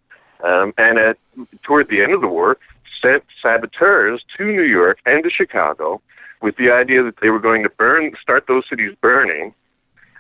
um, 0.45 0.73
and 0.79 0.99
at 0.99 1.19
toward 1.63 1.89
the 1.89 2.03
end 2.03 2.13
of 2.13 2.21
the 2.21 2.29
war, 2.29 2.59
sent 3.03 3.25
saboteurs 3.43 4.25
to 4.37 4.45
New 4.45 4.63
York 4.63 4.99
and 5.07 5.23
to 5.25 5.31
Chicago 5.31 6.01
with 6.41 6.57
the 6.57 6.71
idea 6.71 7.03
that 7.03 7.17
they 7.21 7.31
were 7.31 7.41
going 7.41 7.63
to 7.63 7.71
burn, 7.71 8.13
start 8.21 8.45
those 8.47 8.65
cities 8.69 8.95
burning, 9.01 9.55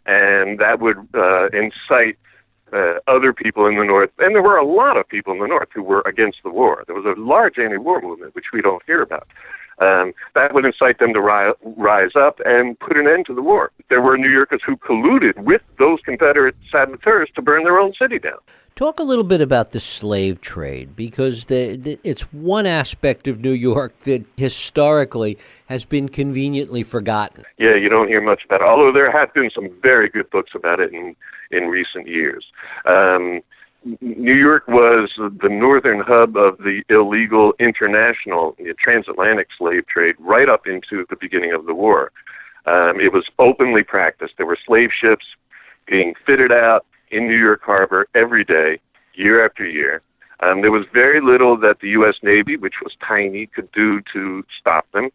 and 0.07 0.59
that 0.59 0.81
would 0.81 0.97
uh, 1.15 1.49
incite 1.49 2.19
uh, 2.73 2.95
other 3.07 3.33
people 3.33 3.67
in 3.67 3.77
the 3.77 3.85
North, 3.85 4.11
and 4.19 4.35
there 4.35 4.43
were 4.43 4.57
a 4.57 4.67
lot 4.67 4.97
of 4.97 5.09
people 5.09 5.33
in 5.33 5.39
the 5.39 5.47
North 5.47 5.69
who 5.73 5.83
were 5.83 6.03
against 6.07 6.39
the 6.43 6.51
war. 6.51 6.85
There 6.87 6.97
was 6.97 7.05
a 7.05 7.19
large 7.19 7.59
anti-war 7.59 8.03
movement, 8.03 8.35
which 8.35 8.47
we 8.53 8.61
don't 8.61 8.83
hear 8.87 9.01
about. 9.01 9.27
Um, 9.81 10.13
that 10.35 10.55
would 10.55 10.65
incite 10.65 10.99
them 10.99 11.13
to 11.15 11.21
ri- 11.21 11.55
rise 11.77 12.17
up 12.17 12.41
and 12.45 12.79
put 12.79 12.97
an 12.97 13.07
end 13.07 13.27
to 13.27 13.35
the 13.35 13.43
war. 13.43 13.71
There 13.89 14.03
were 14.03 14.19
New 14.19 14.31
Yorkers 14.31 14.61
who 14.67 14.77
colluded 14.77 15.39
with 15.45 15.63
those 15.79 16.01
Confederate 16.05 16.57
saboteurs 16.71 17.29
to 17.37 17.43
burn 17.43 17.65
their 17.65 17.79
own 17.79 17.93
city 17.95 18.19
down. 18.19 18.39
Talk 18.75 19.01
a 19.01 19.03
little 19.03 19.25
bit 19.25 19.41
about 19.41 19.73
the 19.73 19.81
slave 19.81 20.41
trade 20.41 20.95
because 20.95 21.47
the, 21.47 21.77
the, 21.77 21.99
it's 22.05 22.33
one 22.33 22.67
aspect 22.67 23.27
of 23.27 23.41
New 23.41 23.53
York 23.53 23.99
that 24.01 24.25
historically 24.37 25.39
has 25.67 25.85
been 25.85 26.09
conveniently 26.09 26.83
forgotten. 26.83 27.45
Yeah, 27.59 27.75
you 27.75 27.89
don't 27.89 28.09
hear 28.09 28.21
much 28.21 28.45
about 28.45 28.61
it, 28.61 28.65
although 28.65 28.93
there 28.93 29.11
have 29.11 29.33
been 29.35 29.51
some 29.55 29.69
very 29.83 30.09
good 30.09 30.31
books 30.31 30.53
about 30.55 30.81
it 30.81 30.93
in, 30.93 31.17
in 31.51 31.65
recent 31.65 32.07
years. 32.07 32.47
Um, 32.85 33.43
New 34.00 34.35
York 34.35 34.66
was 34.68 35.11
the 35.16 35.49
northern 35.49 36.00
hub 36.00 36.37
of 36.37 36.59
the 36.59 36.83
illegal 36.88 37.54
international 37.59 38.57
transatlantic 38.78 39.49
slave 39.57 39.87
trade 39.87 40.14
right 40.18 40.49
up 40.49 40.66
into 40.66 41.07
the 41.09 41.16
beginning 41.16 41.52
of 41.52 41.66
the 41.66 41.75
war. 41.75 42.12
Um, 42.66 43.00
it 43.00 43.12
was 43.12 43.25
openly 43.38 43.83
practiced. 43.83 44.35
There 44.37 44.47
were 44.47 44.59
slave 44.66 44.90
ships 44.92 45.25
being 45.87 46.14
fitted 46.26 46.52
out 46.52 46.85
in 47.11 47.26
New 47.26 47.38
York 47.38 47.62
Harbor 47.62 48.09
every 48.14 48.45
day, 48.45 48.80
year 49.14 49.45
after 49.45 49.64
year. 49.64 50.02
Um, 50.40 50.61
there 50.61 50.71
was 50.71 50.87
very 50.92 51.21
little 51.21 51.57
that 51.59 51.80
the 51.80 51.88
U.S. 51.90 52.16
Navy, 52.23 52.57
which 52.57 52.80
was 52.83 52.95
tiny, 53.07 53.47
could 53.47 53.71
do 53.73 54.00
to 54.12 54.45
stop 54.61 54.87
them. 54.92 55.11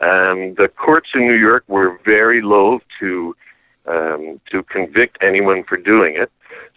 Um, 0.00 0.54
the 0.54 0.68
courts 0.76 1.10
in 1.14 1.26
New 1.26 1.36
York 1.36 1.64
were 1.68 1.98
very 2.04 2.42
loath 2.42 2.82
to 3.00 3.34
um, 3.86 4.40
to 4.50 4.64
convict 4.64 5.16
anyone 5.22 5.62
for 5.62 5.76
doing 5.76 6.16
it. 6.16 6.30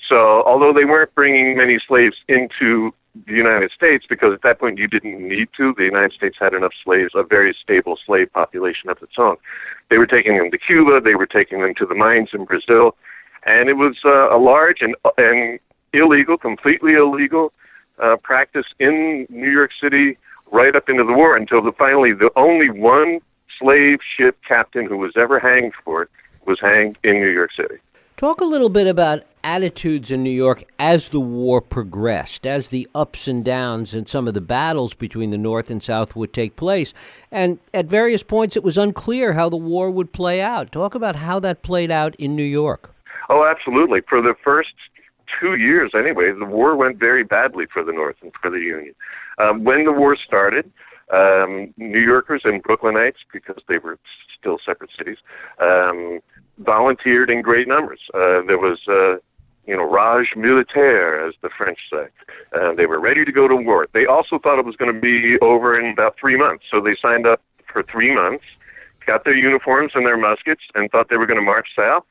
So, 0.07 0.43
although 0.43 0.73
they 0.73 0.85
weren't 0.85 1.13
bringing 1.13 1.57
many 1.57 1.79
slaves 1.87 2.17
into 2.27 2.93
the 3.25 3.33
United 3.33 3.71
States, 3.71 4.05
because 4.07 4.33
at 4.33 4.41
that 4.43 4.59
point 4.59 4.77
you 4.77 4.87
didn't 4.87 5.27
need 5.27 5.49
to, 5.57 5.73
the 5.77 5.83
United 5.83 6.13
States 6.13 6.37
had 6.39 6.53
enough 6.53 6.73
slaves, 6.83 7.11
a 7.15 7.23
very 7.23 7.55
stable 7.61 7.97
slave 8.05 8.31
population 8.33 8.89
of 8.89 9.01
its 9.01 9.13
own. 9.17 9.35
They 9.89 9.97
were 9.97 10.07
taking 10.07 10.37
them 10.37 10.51
to 10.51 10.57
Cuba, 10.57 11.01
they 11.01 11.15
were 11.15 11.25
taking 11.25 11.61
them 11.61 11.73
to 11.75 11.85
the 11.85 11.95
mines 11.95 12.29
in 12.33 12.45
Brazil, 12.45 12.95
and 13.45 13.69
it 13.69 13.73
was 13.73 13.97
uh, 14.05 14.35
a 14.35 14.37
large 14.37 14.81
and 14.81 14.95
and 15.17 15.59
illegal, 15.93 16.37
completely 16.37 16.93
illegal 16.93 17.51
uh, 17.99 18.15
practice 18.17 18.65
in 18.79 19.25
New 19.29 19.49
York 19.49 19.71
City 19.81 20.17
right 20.51 20.75
up 20.75 20.89
into 20.89 21.03
the 21.03 21.13
war 21.13 21.35
until 21.35 21.61
the, 21.61 21.71
finally 21.71 22.13
the 22.13 22.31
only 22.35 22.69
one 22.69 23.19
slave 23.57 23.99
ship 24.17 24.37
captain 24.47 24.85
who 24.85 24.97
was 24.97 25.13
ever 25.15 25.39
hanged 25.39 25.73
for 25.83 26.03
it 26.03 26.09
was 26.45 26.59
hanged 26.59 26.97
in 27.03 27.19
New 27.19 27.29
York 27.29 27.51
City. 27.53 27.75
Talk 28.19 28.41
a 28.41 28.43
little 28.43 28.67
bit 28.67 28.85
about 28.85 29.21
attitudes 29.45 30.11
in 30.11 30.23
New 30.23 30.29
York 30.29 30.65
as 30.77 31.07
the 31.07 31.21
war 31.21 31.61
progressed, 31.61 32.45
as 32.45 32.67
the 32.67 32.85
ups 32.93 33.29
and 33.29 33.45
downs 33.45 33.93
and 33.93 34.09
some 34.09 34.27
of 34.27 34.33
the 34.33 34.41
battles 34.41 34.93
between 34.93 35.29
the 35.29 35.37
North 35.37 35.71
and 35.71 35.81
South 35.81 36.17
would 36.17 36.33
take 36.33 36.57
place. 36.57 36.93
And 37.31 37.59
at 37.73 37.85
various 37.85 38.21
points, 38.21 38.57
it 38.57 38.63
was 38.63 38.77
unclear 38.77 39.31
how 39.31 39.47
the 39.47 39.55
war 39.55 39.89
would 39.89 40.11
play 40.11 40.41
out. 40.41 40.69
Talk 40.73 40.95
about 40.95 41.15
how 41.15 41.39
that 41.39 41.61
played 41.61 41.91
out 41.91 42.13
in 42.15 42.35
New 42.35 42.43
York. 42.43 42.93
Oh, 43.29 43.49
absolutely. 43.49 44.01
For 44.01 44.21
the 44.21 44.35
first 44.43 44.73
two 45.39 45.55
years, 45.55 45.91
anyway, 45.97 46.33
the 46.37 46.43
war 46.43 46.75
went 46.75 46.97
very 46.97 47.23
badly 47.23 47.67
for 47.71 47.85
the 47.85 47.93
North 47.93 48.17
and 48.21 48.33
for 48.41 48.51
the 48.51 48.59
Union. 48.59 48.95
Um, 49.37 49.63
when 49.63 49.85
the 49.85 49.93
war 49.93 50.17
started, 50.17 50.69
um, 51.13 51.73
New 51.77 52.01
Yorkers 52.01 52.41
and 52.43 52.61
Brooklynites, 52.61 53.23
because 53.31 53.63
they 53.69 53.77
were 53.77 53.97
still 54.37 54.57
separate 54.65 54.89
cities, 54.97 55.19
um, 55.61 56.19
volunteered 56.59 57.29
in 57.29 57.41
great 57.41 57.67
numbers. 57.67 57.99
Uh, 58.13 58.41
there 58.47 58.57
was, 58.57 58.79
uh, 58.87 59.17
you 59.65 59.75
know, 59.75 59.83
rage 59.83 60.35
militaire, 60.35 61.25
as 61.25 61.33
the 61.41 61.49
French 61.49 61.79
say. 61.91 62.07
Uh, 62.53 62.73
they 62.73 62.85
were 62.85 62.99
ready 62.99 63.25
to 63.25 63.31
go 63.31 63.47
to 63.47 63.55
war. 63.55 63.87
They 63.93 64.05
also 64.05 64.39
thought 64.39 64.59
it 64.59 64.65
was 64.65 64.75
going 64.75 64.93
to 64.93 64.99
be 64.99 65.37
over 65.39 65.79
in 65.79 65.91
about 65.91 66.17
three 66.17 66.37
months, 66.37 66.65
so 66.69 66.81
they 66.81 66.95
signed 66.95 67.25
up 67.27 67.41
for 67.71 67.83
three 67.83 68.13
months, 68.13 68.43
got 69.05 69.23
their 69.23 69.35
uniforms 69.35 69.91
and 69.95 70.05
their 70.05 70.17
muskets, 70.17 70.63
and 70.75 70.89
thought 70.91 71.09
they 71.09 71.17
were 71.17 71.27
going 71.27 71.39
to 71.39 71.45
march 71.45 71.69
south, 71.75 72.05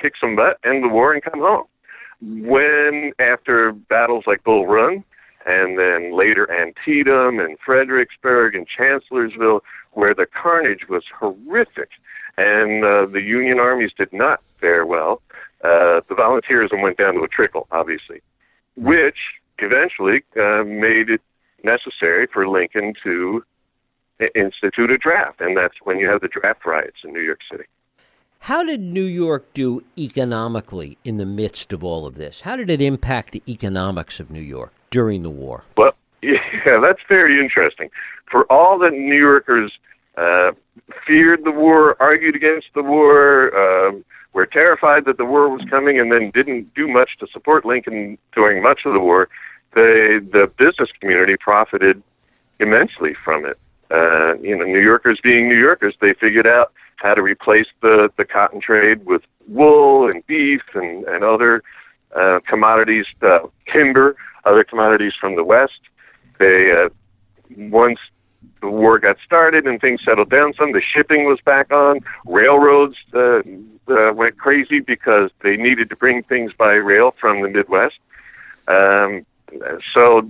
kick 0.00 0.14
some 0.20 0.36
butt, 0.36 0.58
end 0.64 0.84
the 0.84 0.88
war, 0.88 1.12
and 1.12 1.22
come 1.22 1.40
home. 1.40 1.66
When, 2.20 3.12
after 3.18 3.72
battles 3.72 4.24
like 4.26 4.44
Bull 4.44 4.66
Run, 4.66 5.04
and 5.44 5.76
then 5.76 6.16
later 6.16 6.50
Antietam 6.52 7.40
and 7.40 7.58
Fredericksburg 7.58 8.54
and 8.54 8.66
Chancellorsville, 8.68 9.64
where 9.92 10.14
the 10.14 10.26
carnage 10.26 10.88
was 10.88 11.02
horrific, 11.18 11.90
and 12.38 12.84
uh, 12.84 13.06
the 13.06 13.22
Union 13.22 13.58
armies 13.58 13.92
did 13.96 14.12
not 14.12 14.42
fare 14.60 14.86
well. 14.86 15.22
Uh, 15.62 16.00
the 16.08 16.14
volunteerism 16.14 16.82
went 16.82 16.98
down 16.98 17.14
to 17.14 17.22
a 17.22 17.28
trickle, 17.28 17.66
obviously, 17.70 18.20
which 18.76 19.18
eventually 19.58 20.22
uh, 20.36 20.64
made 20.64 21.08
it 21.08 21.20
necessary 21.62 22.26
for 22.26 22.48
Lincoln 22.48 22.94
to 23.04 23.44
institute 24.34 24.90
a 24.90 24.98
draft, 24.98 25.40
and 25.40 25.56
that's 25.56 25.74
when 25.82 25.98
you 25.98 26.08
have 26.08 26.20
the 26.20 26.28
draft 26.28 26.64
riots 26.64 26.98
in 27.04 27.12
New 27.12 27.20
York 27.20 27.40
City. 27.50 27.64
How 28.40 28.64
did 28.64 28.80
New 28.80 29.04
York 29.04 29.52
do 29.54 29.84
economically 29.96 30.98
in 31.04 31.16
the 31.16 31.26
midst 31.26 31.72
of 31.72 31.84
all 31.84 32.06
of 32.06 32.16
this? 32.16 32.40
How 32.40 32.56
did 32.56 32.70
it 32.70 32.82
impact 32.82 33.30
the 33.30 33.42
economics 33.48 34.18
of 34.18 34.30
New 34.30 34.40
York 34.40 34.72
during 34.90 35.22
the 35.22 35.30
war? 35.30 35.62
Well, 35.76 35.94
yeah, 36.22 36.80
that's 36.80 37.00
very 37.08 37.40
interesting. 37.40 37.90
For 38.30 38.44
all 38.50 38.78
the 38.78 38.90
New 38.90 39.18
Yorkers 39.18 39.72
uh, 40.16 40.52
feared 41.06 41.44
the 41.44 41.50
war, 41.50 41.96
argued 42.00 42.36
against 42.36 42.68
the 42.74 42.82
war, 42.82 43.54
um, 43.56 44.04
were 44.32 44.46
terrified 44.46 45.04
that 45.04 45.18
the 45.18 45.24
war 45.24 45.48
was 45.48 45.62
coming, 45.68 45.98
and 46.00 46.10
then 46.10 46.30
didn't 46.30 46.74
do 46.74 46.88
much 46.88 47.18
to 47.18 47.26
support 47.26 47.64
Lincoln 47.64 48.18
during 48.34 48.62
much 48.62 48.86
of 48.86 48.92
the 48.92 49.00
war, 49.00 49.28
the 49.72 50.26
the 50.32 50.46
business 50.58 50.90
community 51.00 51.36
profited 51.36 52.02
immensely 52.58 53.14
from 53.14 53.44
it. 53.44 53.58
Uh, 53.90 54.34
you 54.36 54.56
know, 54.56 54.64
New 54.64 54.80
Yorkers 54.80 55.20
being 55.22 55.48
New 55.48 55.58
Yorkers, 55.58 55.94
they 56.00 56.14
figured 56.14 56.46
out 56.46 56.72
how 56.96 57.14
to 57.14 57.22
replace 57.22 57.66
the 57.80 58.10
the 58.16 58.24
cotton 58.24 58.60
trade 58.60 59.04
with 59.04 59.22
wool 59.48 60.08
and 60.08 60.26
beef 60.26 60.62
and 60.74 61.04
and 61.04 61.24
other 61.24 61.62
uh, 62.14 62.40
commodities, 62.46 63.06
uh, 63.22 63.40
timber, 63.70 64.16
other 64.44 64.64
commodities 64.64 65.14
from 65.20 65.36
the 65.36 65.44
West. 65.44 65.80
They 66.38 66.72
uh, 66.72 66.88
once 67.56 67.98
the 68.60 68.70
war 68.70 68.98
got 68.98 69.16
started 69.24 69.66
and 69.66 69.80
things 69.80 70.02
settled 70.04 70.30
down 70.30 70.54
some, 70.54 70.72
the 70.72 70.80
shipping 70.80 71.24
was 71.24 71.40
back 71.40 71.72
on. 71.72 71.98
Railroads 72.24 72.96
uh, 73.12 73.42
uh, 73.88 74.12
went 74.12 74.38
crazy 74.38 74.80
because 74.80 75.30
they 75.42 75.56
needed 75.56 75.88
to 75.90 75.96
bring 75.96 76.22
things 76.22 76.52
by 76.52 76.72
rail 76.74 77.10
from 77.20 77.42
the 77.42 77.48
Midwest. 77.48 77.98
Um, 78.68 79.26
so 79.92 80.28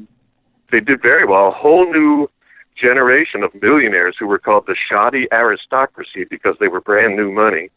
they 0.71 0.81
did 0.81 1.02
very 1.02 1.26
well. 1.26 1.49
A 1.49 1.52
whole 1.52 1.90
new 1.92 2.28
generation 2.75 3.42
of 3.42 3.54
millionaires 3.61 4.16
who 4.19 4.26
were 4.26 4.38
called 4.38 4.66
the 4.66 4.75
shoddy 4.75 5.28
aristocracy 5.31 6.25
because 6.25 6.57
they 6.59 6.69
were 6.69 6.81
brand 6.81 7.16
new 7.16 7.31
money. 7.31 7.69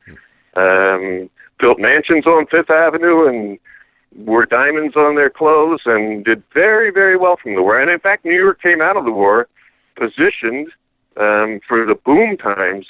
Um, 0.55 1.29
built 1.59 1.79
mansions 1.79 2.25
on 2.25 2.47
Fifth 2.47 2.69
Avenue 2.69 3.27
and 3.27 3.59
wore 4.15 4.45
diamonds 4.45 4.95
on 4.95 5.15
their 5.15 5.29
clothes 5.29 5.81
and 5.85 6.23
did 6.23 6.41
very, 6.53 6.89
very 6.91 7.17
well 7.17 7.35
from 7.35 7.55
the 7.55 7.61
war. 7.61 7.79
And 7.79 7.91
in 7.91 7.99
fact, 7.99 8.23
New 8.23 8.37
York 8.37 8.61
came 8.61 8.81
out 8.81 8.95
of 8.95 9.03
the 9.03 9.11
war 9.11 9.49
positioned 9.95 10.67
um, 11.17 11.59
for 11.67 11.85
the 11.85 11.95
boom 12.05 12.37
times 12.37 12.85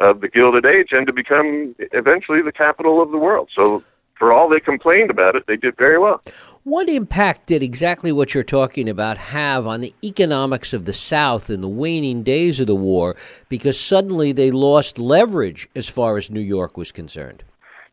of 0.00 0.20
the 0.20 0.28
Gilded 0.28 0.66
Age 0.66 0.88
and 0.90 1.06
to 1.06 1.12
become 1.12 1.74
eventually 1.78 2.42
the 2.42 2.52
capital 2.52 3.02
of 3.02 3.10
the 3.10 3.18
world. 3.18 3.48
So, 3.54 3.82
for 4.18 4.32
all 4.32 4.48
they 4.48 4.60
complained 4.60 5.10
about 5.10 5.34
it, 5.34 5.44
they 5.48 5.56
did 5.56 5.76
very 5.76 5.98
well. 5.98 6.22
What 6.62 6.88
impact 6.88 7.46
did 7.46 7.62
exactly 7.64 8.12
what 8.12 8.32
you're 8.32 8.44
talking 8.44 8.88
about 8.88 9.18
have 9.18 9.66
on 9.66 9.80
the 9.80 9.92
economics 10.04 10.72
of 10.72 10.84
the 10.84 10.92
South 10.92 11.50
in 11.50 11.60
the 11.60 11.68
waning 11.68 12.22
days 12.22 12.60
of 12.60 12.68
the 12.68 12.76
war? 12.76 13.16
Because 13.48 13.78
suddenly 13.78 14.30
they 14.30 14.50
lost 14.50 14.98
leverage 14.98 15.68
as 15.74 15.88
far 15.88 16.16
as 16.16 16.30
New 16.30 16.40
York 16.40 16.76
was 16.76 16.92
concerned. 16.92 17.42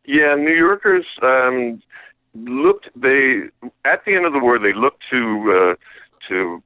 Yeah, 0.04 0.36
New 0.36 0.54
Yorkers 0.54 1.04
um, 1.22 1.82
looked. 2.34 2.88
They 2.96 3.42
at 3.84 4.04
the 4.04 4.14
end 4.14 4.24
of 4.24 4.32
the 4.32 4.38
war, 4.38 4.58
they 4.58 4.72
looked 4.72 5.02
to 5.10 5.74
uh, 5.74 5.74
to 6.28 6.62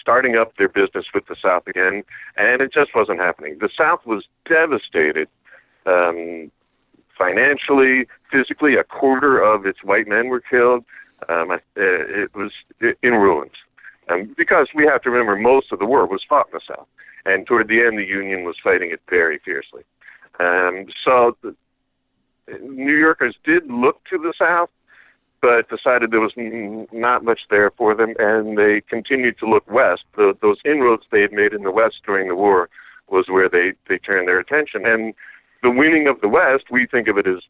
starting 0.00 0.36
up 0.36 0.56
their 0.56 0.68
business 0.68 1.06
with 1.14 1.26
the 1.26 1.36
South 1.40 1.66
again, 1.66 2.02
and 2.36 2.60
it 2.60 2.72
just 2.72 2.94
wasn't 2.94 3.18
happening. 3.18 3.58
The 3.60 3.70
South 3.76 4.04
was 4.06 4.24
devastated 4.48 5.28
um, 5.86 6.50
financially, 7.16 8.06
physically. 8.30 8.76
A 8.76 8.84
quarter 8.84 9.40
of 9.40 9.66
its 9.66 9.82
white 9.82 10.06
men 10.06 10.28
were 10.28 10.40
killed. 10.40 10.84
Um, 11.28 11.50
uh, 11.50 11.58
it 11.76 12.34
was 12.34 12.52
in 13.02 13.12
ruins. 13.12 13.52
Um, 14.08 14.34
because 14.36 14.68
we 14.74 14.86
have 14.86 15.02
to 15.02 15.10
remember 15.10 15.36
most 15.36 15.72
of 15.72 15.78
the 15.78 15.84
war 15.86 16.06
was 16.06 16.22
fought 16.28 16.46
in 16.52 16.58
the 16.58 16.74
South, 16.74 16.88
and 17.26 17.46
toward 17.46 17.68
the 17.68 17.82
end, 17.82 17.98
the 17.98 18.06
Union 18.06 18.44
was 18.44 18.56
fighting 18.62 18.90
it 18.90 19.00
very 19.10 19.38
fiercely. 19.44 19.82
Um, 20.40 20.86
so 21.04 21.36
the, 21.42 21.54
New 22.62 22.96
Yorkers 22.96 23.36
did 23.44 23.70
look 23.70 24.02
to 24.04 24.18
the 24.18 24.32
South 24.38 24.70
but 25.40 25.68
decided 25.68 26.10
there 26.10 26.20
was 26.20 26.32
not 26.92 27.24
much 27.24 27.40
there 27.50 27.70
for 27.70 27.94
them, 27.94 28.14
and 28.18 28.58
they 28.58 28.82
continued 28.88 29.38
to 29.38 29.46
look 29.48 29.68
west. 29.70 30.02
The, 30.16 30.36
those 30.42 30.58
inroads 30.64 31.04
they 31.10 31.20
had 31.20 31.32
made 31.32 31.52
in 31.52 31.62
the 31.62 31.70
west 31.70 31.96
during 32.04 32.28
the 32.28 32.34
war 32.34 32.68
was 33.08 33.26
where 33.28 33.48
they 33.48 33.72
they 33.88 33.98
turned 33.98 34.28
their 34.28 34.38
attention. 34.38 34.86
And 34.86 35.14
the 35.62 35.70
winning 35.70 36.06
of 36.08 36.20
the 36.20 36.28
West, 36.28 36.64
we 36.70 36.86
think 36.86 37.08
of 37.08 37.18
it 37.18 37.26
as 37.26 37.42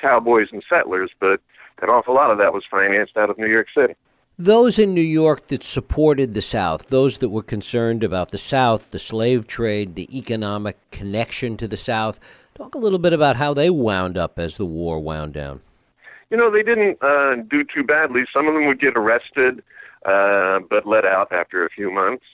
cowboys 0.00 0.48
and 0.52 0.62
settlers, 0.68 1.10
but 1.20 1.40
an 1.82 1.88
awful 1.88 2.14
lot 2.14 2.30
of 2.30 2.38
that 2.38 2.52
was 2.52 2.64
financed 2.70 3.16
out 3.16 3.30
of 3.30 3.38
New 3.38 3.48
York 3.48 3.68
City. 3.74 3.94
Those 4.38 4.78
in 4.78 4.92
New 4.92 5.00
York 5.00 5.46
that 5.48 5.62
supported 5.62 6.34
the 6.34 6.42
South, 6.42 6.88
those 6.88 7.18
that 7.18 7.30
were 7.30 7.42
concerned 7.42 8.04
about 8.04 8.30
the 8.30 8.38
South, 8.38 8.90
the 8.90 8.98
slave 8.98 9.46
trade, 9.46 9.94
the 9.94 10.14
economic 10.16 10.76
connection 10.90 11.56
to 11.56 11.66
the 11.66 11.76
South, 11.76 12.20
talk 12.54 12.74
a 12.74 12.78
little 12.78 12.98
bit 12.98 13.14
about 13.14 13.36
how 13.36 13.54
they 13.54 13.70
wound 13.70 14.18
up 14.18 14.38
as 14.38 14.58
the 14.58 14.66
war 14.66 15.00
wound 15.00 15.32
down 15.32 15.60
you 16.30 16.36
know, 16.36 16.50
they 16.50 16.62
didn't 16.62 17.02
uh, 17.02 17.36
do 17.48 17.64
too 17.64 17.84
badly. 17.84 18.22
Some 18.32 18.48
of 18.48 18.54
them 18.54 18.66
would 18.66 18.80
get 18.80 18.96
arrested, 18.96 19.62
uh, 20.04 20.60
but 20.68 20.86
let 20.86 21.04
out 21.04 21.32
after 21.32 21.64
a 21.64 21.70
few 21.70 21.90
months. 21.90 22.24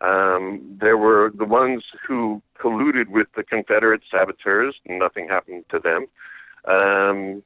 Um, 0.00 0.76
there 0.80 0.96
were 0.96 1.32
the 1.34 1.44
ones 1.44 1.84
who 2.06 2.42
colluded 2.58 3.08
with 3.08 3.28
the 3.36 3.42
Confederate 3.42 4.02
saboteurs. 4.10 4.74
Nothing 4.86 5.28
happened 5.28 5.64
to 5.70 5.78
them. 5.78 6.06
Um, 6.66 7.42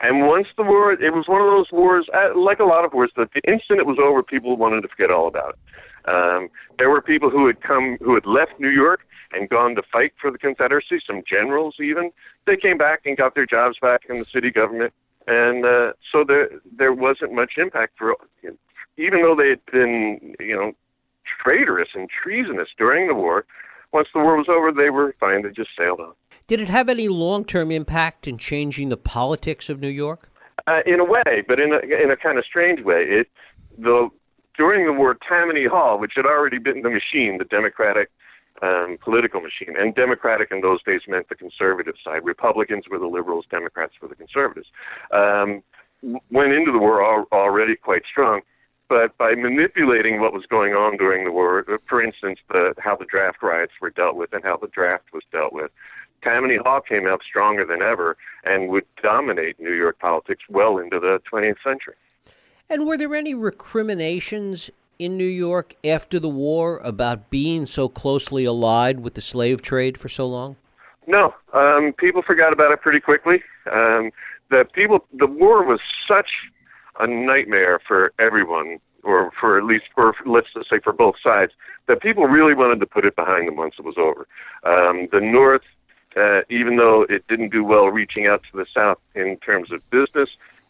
and 0.00 0.26
once 0.26 0.46
the 0.56 0.62
war, 0.62 0.92
it 0.92 1.12
was 1.12 1.28
one 1.28 1.42
of 1.42 1.48
those 1.48 1.70
wars, 1.70 2.06
uh, 2.14 2.38
like 2.38 2.58
a 2.58 2.64
lot 2.64 2.84
of 2.84 2.92
wars, 2.94 3.10
that 3.16 3.28
the 3.34 3.42
instant 3.46 3.80
it 3.80 3.86
was 3.86 3.98
over, 4.00 4.22
people 4.22 4.56
wanted 4.56 4.80
to 4.82 4.88
forget 4.88 5.10
all 5.10 5.28
about 5.28 5.54
it. 5.54 6.08
Um, 6.08 6.48
there 6.78 6.88
were 6.88 7.02
people 7.02 7.28
who 7.28 7.46
had 7.46 7.60
come, 7.60 7.98
who 8.00 8.14
had 8.14 8.24
left 8.24 8.58
New 8.58 8.70
York 8.70 9.00
and 9.32 9.48
gone 9.48 9.74
to 9.74 9.82
fight 9.92 10.12
for 10.20 10.30
the 10.30 10.38
Confederacy, 10.38 11.00
some 11.06 11.22
generals 11.28 11.76
even. 11.80 12.10
They 12.46 12.56
came 12.56 12.78
back 12.78 13.02
and 13.04 13.16
got 13.16 13.34
their 13.34 13.46
jobs 13.46 13.76
back 13.80 14.02
in 14.08 14.18
the 14.18 14.24
city 14.24 14.50
government 14.50 14.94
and 15.30 15.64
uh, 15.64 15.92
so 16.10 16.24
there 16.26 16.50
there 16.76 16.92
wasn't 16.92 17.32
much 17.32 17.52
impact 17.56 17.94
for 17.96 18.16
even 18.98 19.22
though 19.22 19.36
they 19.36 19.50
had 19.50 19.64
been 19.72 20.34
you 20.40 20.56
know 20.56 20.72
traitorous 21.42 21.90
and 21.94 22.08
treasonous 22.10 22.68
during 22.76 23.06
the 23.06 23.14
war. 23.14 23.46
Once 23.92 24.08
the 24.14 24.20
war 24.20 24.36
was 24.36 24.46
over, 24.48 24.70
they 24.70 24.90
were 24.90 25.14
fine. 25.18 25.42
They 25.42 25.50
just 25.50 25.70
sailed 25.76 26.00
on. 26.00 26.12
Did 26.46 26.60
it 26.60 26.68
have 26.68 26.88
any 26.88 27.08
long 27.08 27.44
term 27.44 27.70
impact 27.70 28.26
in 28.26 28.38
changing 28.38 28.88
the 28.88 28.96
politics 28.96 29.68
of 29.70 29.80
New 29.80 29.88
York? 29.88 30.28
Uh, 30.66 30.80
in 30.84 31.00
a 31.00 31.04
way, 31.04 31.44
but 31.46 31.58
in 31.60 31.72
a 31.72 31.78
in 31.78 32.10
a 32.10 32.16
kind 32.16 32.38
of 32.38 32.44
strange 32.44 32.84
way. 32.84 33.02
It 33.02 33.28
the 33.78 34.10
during 34.56 34.84
the 34.84 34.92
war, 34.92 35.16
Tammany 35.26 35.66
Hall, 35.66 35.98
which 35.98 36.12
had 36.16 36.26
already 36.26 36.58
been 36.58 36.82
the 36.82 36.90
machine, 36.90 37.38
the 37.38 37.44
Democratic 37.44 38.10
um, 38.62 38.98
political 39.00 39.40
machine, 39.40 39.76
and 39.78 39.94
Democratic 39.94 40.50
in 40.50 40.60
those 40.60 40.82
days 40.82 41.02
meant 41.08 41.28
the 41.28 41.34
conservative 41.34 41.94
side. 42.02 42.24
Republicans 42.24 42.84
were 42.90 42.98
the 42.98 43.06
liberals, 43.06 43.44
Democrats 43.50 43.94
were 44.00 44.08
the 44.08 44.14
conservatives. 44.14 44.68
Um, 45.12 45.62
went 46.30 46.52
into 46.52 46.72
the 46.72 46.78
war 46.78 47.02
al- 47.04 47.28
already 47.32 47.76
quite 47.76 48.02
strong, 48.10 48.40
but 48.88 49.16
by 49.18 49.34
manipulating 49.34 50.20
what 50.20 50.32
was 50.32 50.46
going 50.46 50.74
on 50.74 50.96
during 50.96 51.24
the 51.24 51.32
war, 51.32 51.64
for 51.86 52.02
instance, 52.02 52.38
the 52.48 52.74
how 52.78 52.96
the 52.96 53.04
draft 53.04 53.42
riots 53.42 53.72
were 53.80 53.90
dealt 53.90 54.16
with 54.16 54.32
and 54.32 54.42
how 54.42 54.56
the 54.56 54.68
draft 54.68 55.12
was 55.12 55.22
dealt 55.30 55.52
with, 55.52 55.70
Tammany 56.22 56.56
Hall 56.56 56.80
came 56.80 57.06
out 57.06 57.22
stronger 57.22 57.64
than 57.64 57.82
ever 57.82 58.16
and 58.44 58.68
would 58.68 58.86
dominate 59.02 59.58
New 59.60 59.72
York 59.72 59.98
politics 59.98 60.44
well 60.48 60.78
into 60.78 60.98
the 60.98 61.20
20th 61.30 61.62
century. 61.62 61.94
And 62.68 62.86
were 62.86 62.96
there 62.96 63.14
any 63.14 63.34
recriminations 63.34 64.70
in 65.00 65.16
New 65.16 65.24
York 65.24 65.74
after 65.82 66.20
the 66.20 66.28
war 66.28 66.78
about 66.84 67.30
being 67.30 67.64
so 67.64 67.88
closely 67.88 68.44
allied 68.44 69.00
with 69.00 69.14
the 69.14 69.20
slave 69.20 69.62
trade 69.62 69.96
for 69.96 70.08
so 70.08 70.26
long? 70.26 70.56
No, 71.06 71.34
um, 71.54 71.94
people 71.96 72.22
forgot 72.22 72.52
about 72.52 72.70
it 72.70 72.80
pretty 72.82 73.00
quickly. 73.00 73.42
Um, 73.72 74.10
the 74.50 74.66
people, 74.72 75.06
the 75.12 75.26
war 75.26 75.64
was 75.64 75.80
such 76.06 76.30
a 76.98 77.06
nightmare 77.06 77.80
for 77.86 78.12
everyone, 78.18 78.78
or 79.02 79.30
for 79.40 79.56
at 79.56 79.64
least, 79.64 79.86
for 79.94 80.14
let's 80.26 80.52
just 80.52 80.68
say 80.68 80.78
for 80.80 80.92
both 80.92 81.16
sides, 81.22 81.52
that 81.86 82.02
people 82.02 82.26
really 82.26 82.54
wanted 82.54 82.78
to 82.80 82.86
put 82.86 83.04
it 83.06 83.16
behind 83.16 83.48
them 83.48 83.56
once 83.56 83.76
it 83.78 83.84
was 83.84 83.96
over. 83.96 84.28
Um, 84.64 85.08
the 85.10 85.20
North, 85.20 85.64
uh, 86.16 86.42
even 86.50 86.76
though 86.76 87.06
it 87.08 87.26
didn't 87.26 87.50
do 87.50 87.64
well 87.64 87.86
reaching 87.86 88.26
out 88.26 88.42
to 88.50 88.56
the 88.56 88.66
South 88.72 88.98
in 89.14 89.38
terms 89.38 89.72
of 89.72 89.88
business, 89.90 90.28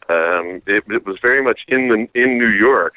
um, 0.09 0.63
it, 0.67 0.85
it 0.89 1.05
was 1.05 1.19
very 1.21 1.43
much 1.43 1.61
in 1.69 1.89
the 1.89 2.09
in 2.21 2.39
New 2.39 2.49
York 2.49 2.95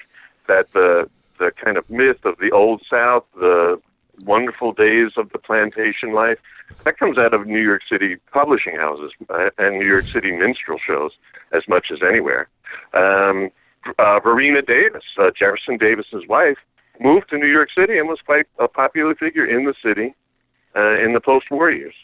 that 0.47 0.71
the 0.73 1.09
the 1.37 1.51
kind 1.51 1.77
of 1.77 1.89
myth 1.89 2.25
of 2.25 2.37
the 2.37 2.51
old 2.51 2.81
South, 2.89 3.25
the 3.35 3.81
wonderful 4.23 4.71
days 4.73 5.11
of 5.17 5.31
the 5.31 5.39
plantation 5.39 6.13
life, 6.13 6.39
that 6.83 6.97
comes 6.97 7.17
out 7.17 7.33
of 7.33 7.45
New 7.47 7.61
York 7.61 7.81
City 7.89 8.17
publishing 8.31 8.75
houses 8.75 9.11
uh, 9.29 9.49
and 9.57 9.79
New 9.79 9.87
York 9.87 10.03
City 10.03 10.31
minstrel 10.31 10.79
shows 10.85 11.11
as 11.51 11.63
much 11.67 11.87
as 11.91 11.99
anywhere. 12.01 12.47
Um, 12.93 13.49
uh, 13.99 14.19
Varina 14.19 14.61
Davis, 14.61 15.03
uh, 15.19 15.31
Jefferson 15.37 15.77
Davis's 15.77 16.27
wife, 16.27 16.57
moved 16.99 17.29
to 17.29 17.37
New 17.37 17.47
York 17.47 17.69
City 17.75 17.97
and 17.97 18.07
was 18.07 18.19
quite 18.25 18.45
a 18.59 18.67
popular 18.67 19.15
figure 19.15 19.45
in 19.45 19.65
the 19.65 19.73
city 19.83 20.13
uh, 20.75 20.97
in 20.99 21.13
the 21.13 21.19
post-war 21.19 21.71
years. 21.71 21.95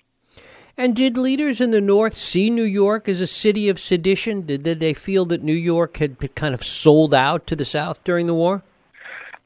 And 0.77 0.95
did 0.95 1.17
leaders 1.17 1.59
in 1.59 1.71
the 1.71 1.81
North 1.81 2.13
see 2.13 2.50
New 2.50 2.63
York 2.63 3.09
as 3.09 3.19
a 3.19 3.27
city 3.27 3.67
of 3.67 3.79
sedition? 3.79 4.45
Did, 4.45 4.63
did 4.63 4.79
they 4.79 4.93
feel 4.93 5.25
that 5.25 5.43
New 5.43 5.51
York 5.53 5.98
had 5.98 6.36
kind 6.36 6.53
of 6.53 6.63
sold 6.63 7.13
out 7.13 7.48
to 7.48 7.55
the 7.55 7.65
South 7.65 8.03
during 8.03 8.27
the 8.27 8.33
war? 8.33 8.63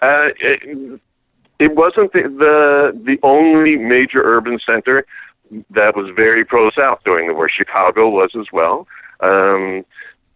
Uh, 0.03 0.29
it, 0.39 1.00
it 1.60 1.75
wasn't 1.75 2.12
the, 2.13 2.24
the 2.24 3.01
the 3.10 3.17
only 3.24 3.77
major 3.77 4.22
urban 4.36 4.60
center 4.69 5.05
that 5.69 5.95
was 5.95 6.07
very 6.15 6.43
pro-South 6.43 7.00
during 7.05 7.27
the 7.27 7.33
war. 7.33 7.48
Chicago 7.50 8.10
was 8.10 8.31
as 8.36 8.48
well. 8.51 8.88
Um, 9.22 9.86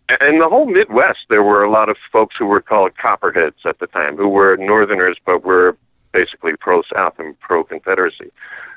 and 0.07 0.39
the 0.41 0.47
whole 0.47 0.67
Midwest, 0.77 1.23
there 1.29 1.43
were 1.43 1.63
a 1.63 1.71
lot 1.71 1.89
of 1.89 1.97
folks 2.11 2.35
who 2.39 2.45
were 2.45 2.61
called 2.61 2.91
Copperheads 2.97 3.61
at 3.65 3.79
the 3.79 3.87
time, 3.87 4.15
who 4.15 4.29
were 4.29 4.55
Northerners 4.55 5.17
but 5.25 5.43
were 5.43 5.75
basically 6.13 6.53
pro-South 6.65 7.19
and 7.19 7.37
pro-Confederacy. 7.39 8.31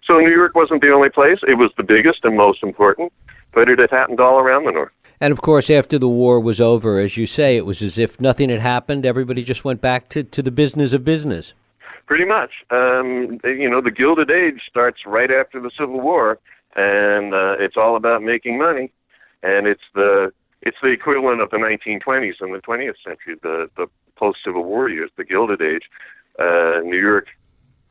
So 0.04 0.18
New 0.18 0.35
York 0.42 0.54
wasn't 0.56 0.82
the 0.82 0.92
only 0.92 1.11
place. 1.11 1.38
It 1.47 1.56
was 1.56 1.70
the 1.76 1.85
biggest 1.85 2.25
and 2.25 2.37
most 2.37 2.62
important, 2.64 3.12
but 3.52 3.68
it 3.68 3.78
had 3.78 3.90
happened 3.90 4.18
all 4.18 4.38
around 4.40 4.64
the 4.64 4.73
North. 4.73 4.92
And 5.20 5.32
of 5.32 5.42
course, 5.42 5.68
after 5.68 5.98
the 5.98 6.08
war 6.08 6.40
was 6.40 6.60
over, 6.60 6.98
as 6.98 7.16
you 7.16 7.26
say, 7.26 7.56
it 7.56 7.66
was 7.66 7.83
as 7.83 7.98
if 7.98 8.20
nothing 8.20 8.48
had 8.48 8.61
happened. 8.61 9.04
Everybody 9.04 9.44
just 9.44 9.64
went 9.64 9.80
back 9.80 10.09
to, 10.09 10.22
to 10.24 10.42
the 10.42 10.50
business 10.50 10.92
of 10.92 11.04
business. 11.04 11.52
Pretty 12.06 12.24
much. 12.24 12.50
Um, 12.70 13.38
you 13.44 13.68
know, 13.68 13.80
the 13.83 13.90
Gilded 13.90 14.30
Age 14.30 14.62
starts 14.68 15.00
right 15.06 15.30
after 15.30 15.61
the 15.61 15.70
Civil 15.78 16.00
War, 16.00 16.38
and 16.74 17.35
uh, 17.35 17.56
it's 17.59 17.76
all 17.76 17.96
about 17.96 18.22
making 18.22 18.59
money. 18.59 18.90
And 19.42 19.66
it's 19.66 19.83
the 19.94 20.33
it's 20.62 20.76
the 20.83 20.88
equivalent 20.88 21.40
of 21.40 21.50
the 21.50 21.56
1920s 21.56 22.35
and 22.40 22.54
the 22.54 22.59
20th 22.59 22.96
century, 23.04 23.37
the 23.42 23.70
the 23.76 23.87
post 24.16 24.38
Civil 24.44 24.64
War 24.64 24.88
years, 24.88 25.11
the 25.16 25.24
Gilded 25.24 25.61
Age. 25.61 25.85
Uh, 26.38 26.80
New 26.83 26.98
York 26.98 27.26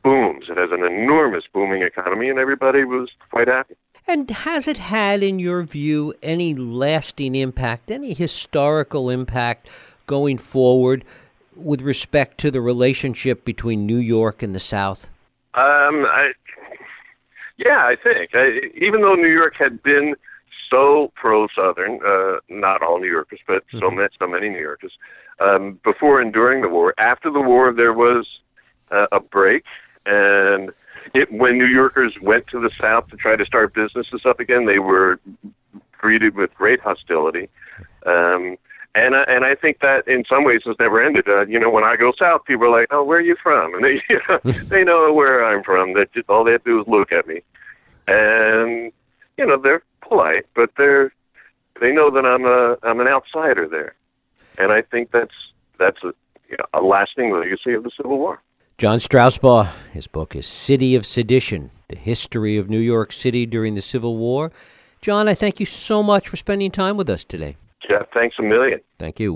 booms. 0.02 0.46
It 0.48 0.56
has 0.56 0.70
an 0.72 0.84
enormous 0.84 1.44
booming 1.52 1.82
economy, 1.82 2.28
and 2.28 2.38
everybody 2.38 2.84
was 2.84 3.10
quite 3.30 3.48
happy. 3.48 3.76
And 4.10 4.28
has 4.28 4.66
it 4.66 4.78
had, 4.78 5.22
in 5.22 5.38
your 5.38 5.62
view, 5.62 6.12
any 6.20 6.52
lasting 6.52 7.36
impact, 7.36 7.92
any 7.92 8.12
historical 8.12 9.08
impact 9.08 9.70
going 10.08 10.36
forward 10.36 11.04
with 11.54 11.80
respect 11.80 12.36
to 12.38 12.50
the 12.50 12.60
relationship 12.60 13.44
between 13.44 13.86
New 13.86 13.98
York 13.98 14.42
and 14.42 14.52
the 14.52 14.58
South? 14.58 15.10
Um, 15.54 16.04
I, 16.06 16.32
yeah, 17.56 17.86
I 17.86 17.94
think. 18.02 18.30
I, 18.34 18.72
even 18.74 19.02
though 19.02 19.14
New 19.14 19.32
York 19.32 19.54
had 19.56 19.80
been 19.80 20.16
so 20.68 21.12
pro-Southern, 21.14 22.00
uh, 22.04 22.38
not 22.48 22.82
all 22.82 22.98
New 22.98 23.06
Yorkers, 23.06 23.38
but 23.46 23.64
mm-hmm. 23.68 23.78
so, 23.78 23.92
many, 23.92 24.08
so 24.18 24.26
many 24.26 24.48
New 24.48 24.60
Yorkers, 24.60 24.92
um, 25.38 25.78
before 25.84 26.20
and 26.20 26.32
during 26.32 26.62
the 26.62 26.68
war. 26.68 26.94
After 26.98 27.30
the 27.30 27.40
war, 27.40 27.72
there 27.72 27.92
was 27.92 28.26
uh, 28.90 29.06
a 29.12 29.20
break, 29.20 29.66
and 30.04 30.72
it, 31.14 31.32
when 31.32 31.58
New 31.58 31.66
Yorkers 31.66 32.20
went 32.20 32.46
to 32.48 32.60
the 32.60 32.70
South 32.80 33.08
to 33.10 33.16
try 33.16 33.36
to 33.36 33.44
start 33.44 33.74
businesses 33.74 34.24
up 34.24 34.40
again, 34.40 34.66
they 34.66 34.78
were 34.78 35.20
greeted 35.98 36.34
with 36.34 36.54
great 36.54 36.80
hostility. 36.80 37.48
Um, 38.06 38.56
and 38.94 39.14
uh, 39.14 39.24
and 39.28 39.44
I 39.44 39.54
think 39.54 39.80
that 39.80 40.08
in 40.08 40.24
some 40.28 40.44
ways 40.44 40.62
has 40.66 40.76
never 40.80 41.04
ended. 41.04 41.28
Uh, 41.28 41.46
you 41.46 41.60
know, 41.60 41.70
when 41.70 41.84
I 41.84 41.96
go 41.96 42.12
south, 42.18 42.44
people 42.44 42.66
are 42.66 42.80
like, 42.80 42.88
"Oh, 42.90 43.04
where 43.04 43.18
are 43.18 43.22
you 43.22 43.36
from?" 43.40 43.74
And 43.74 43.84
they 43.84 44.02
you 44.10 44.20
know, 44.28 44.38
they 44.42 44.84
know 44.84 45.12
where 45.12 45.44
I'm 45.44 45.62
from. 45.62 45.92
That 45.94 46.12
just 46.12 46.28
all 46.28 46.44
they 46.44 46.52
have 46.52 46.64
to 46.64 46.70
do 46.70 46.80
is 46.80 46.88
look 46.88 47.12
at 47.12 47.26
me, 47.26 47.42
and 48.08 48.92
you 49.38 49.46
know 49.46 49.56
they're 49.58 49.82
polite, 50.00 50.46
but 50.54 50.70
they're 50.76 51.12
they 51.80 51.92
know 51.92 52.10
that 52.10 52.26
I'm 52.26 52.44
a 52.44 52.78
I'm 52.82 53.00
an 53.00 53.06
outsider 53.06 53.68
there, 53.68 53.94
and 54.58 54.72
I 54.72 54.82
think 54.82 55.12
that's 55.12 55.34
that's 55.78 56.02
a 56.02 56.12
you 56.48 56.56
know, 56.58 56.66
a 56.74 56.82
lasting 56.82 57.32
legacy 57.32 57.74
of 57.74 57.84
the 57.84 57.90
Civil 57.96 58.18
War. 58.18 58.42
John 58.80 58.98
Strausbaugh, 58.98 59.68
his 59.92 60.06
book 60.06 60.34
is 60.34 60.46
City 60.46 60.94
of 60.94 61.04
Sedition 61.04 61.70
The 61.88 61.96
History 61.96 62.56
of 62.56 62.70
New 62.70 62.78
York 62.78 63.12
City 63.12 63.44
During 63.44 63.74
the 63.74 63.82
Civil 63.82 64.16
War. 64.16 64.52
John, 65.02 65.28
I 65.28 65.34
thank 65.34 65.60
you 65.60 65.66
so 65.66 66.02
much 66.02 66.26
for 66.26 66.38
spending 66.38 66.70
time 66.70 66.96
with 66.96 67.10
us 67.10 67.22
today. 67.22 67.56
Jeff, 67.86 68.06
thanks 68.14 68.36
a 68.38 68.42
million. 68.42 68.80
Thank 68.98 69.20
you. 69.20 69.28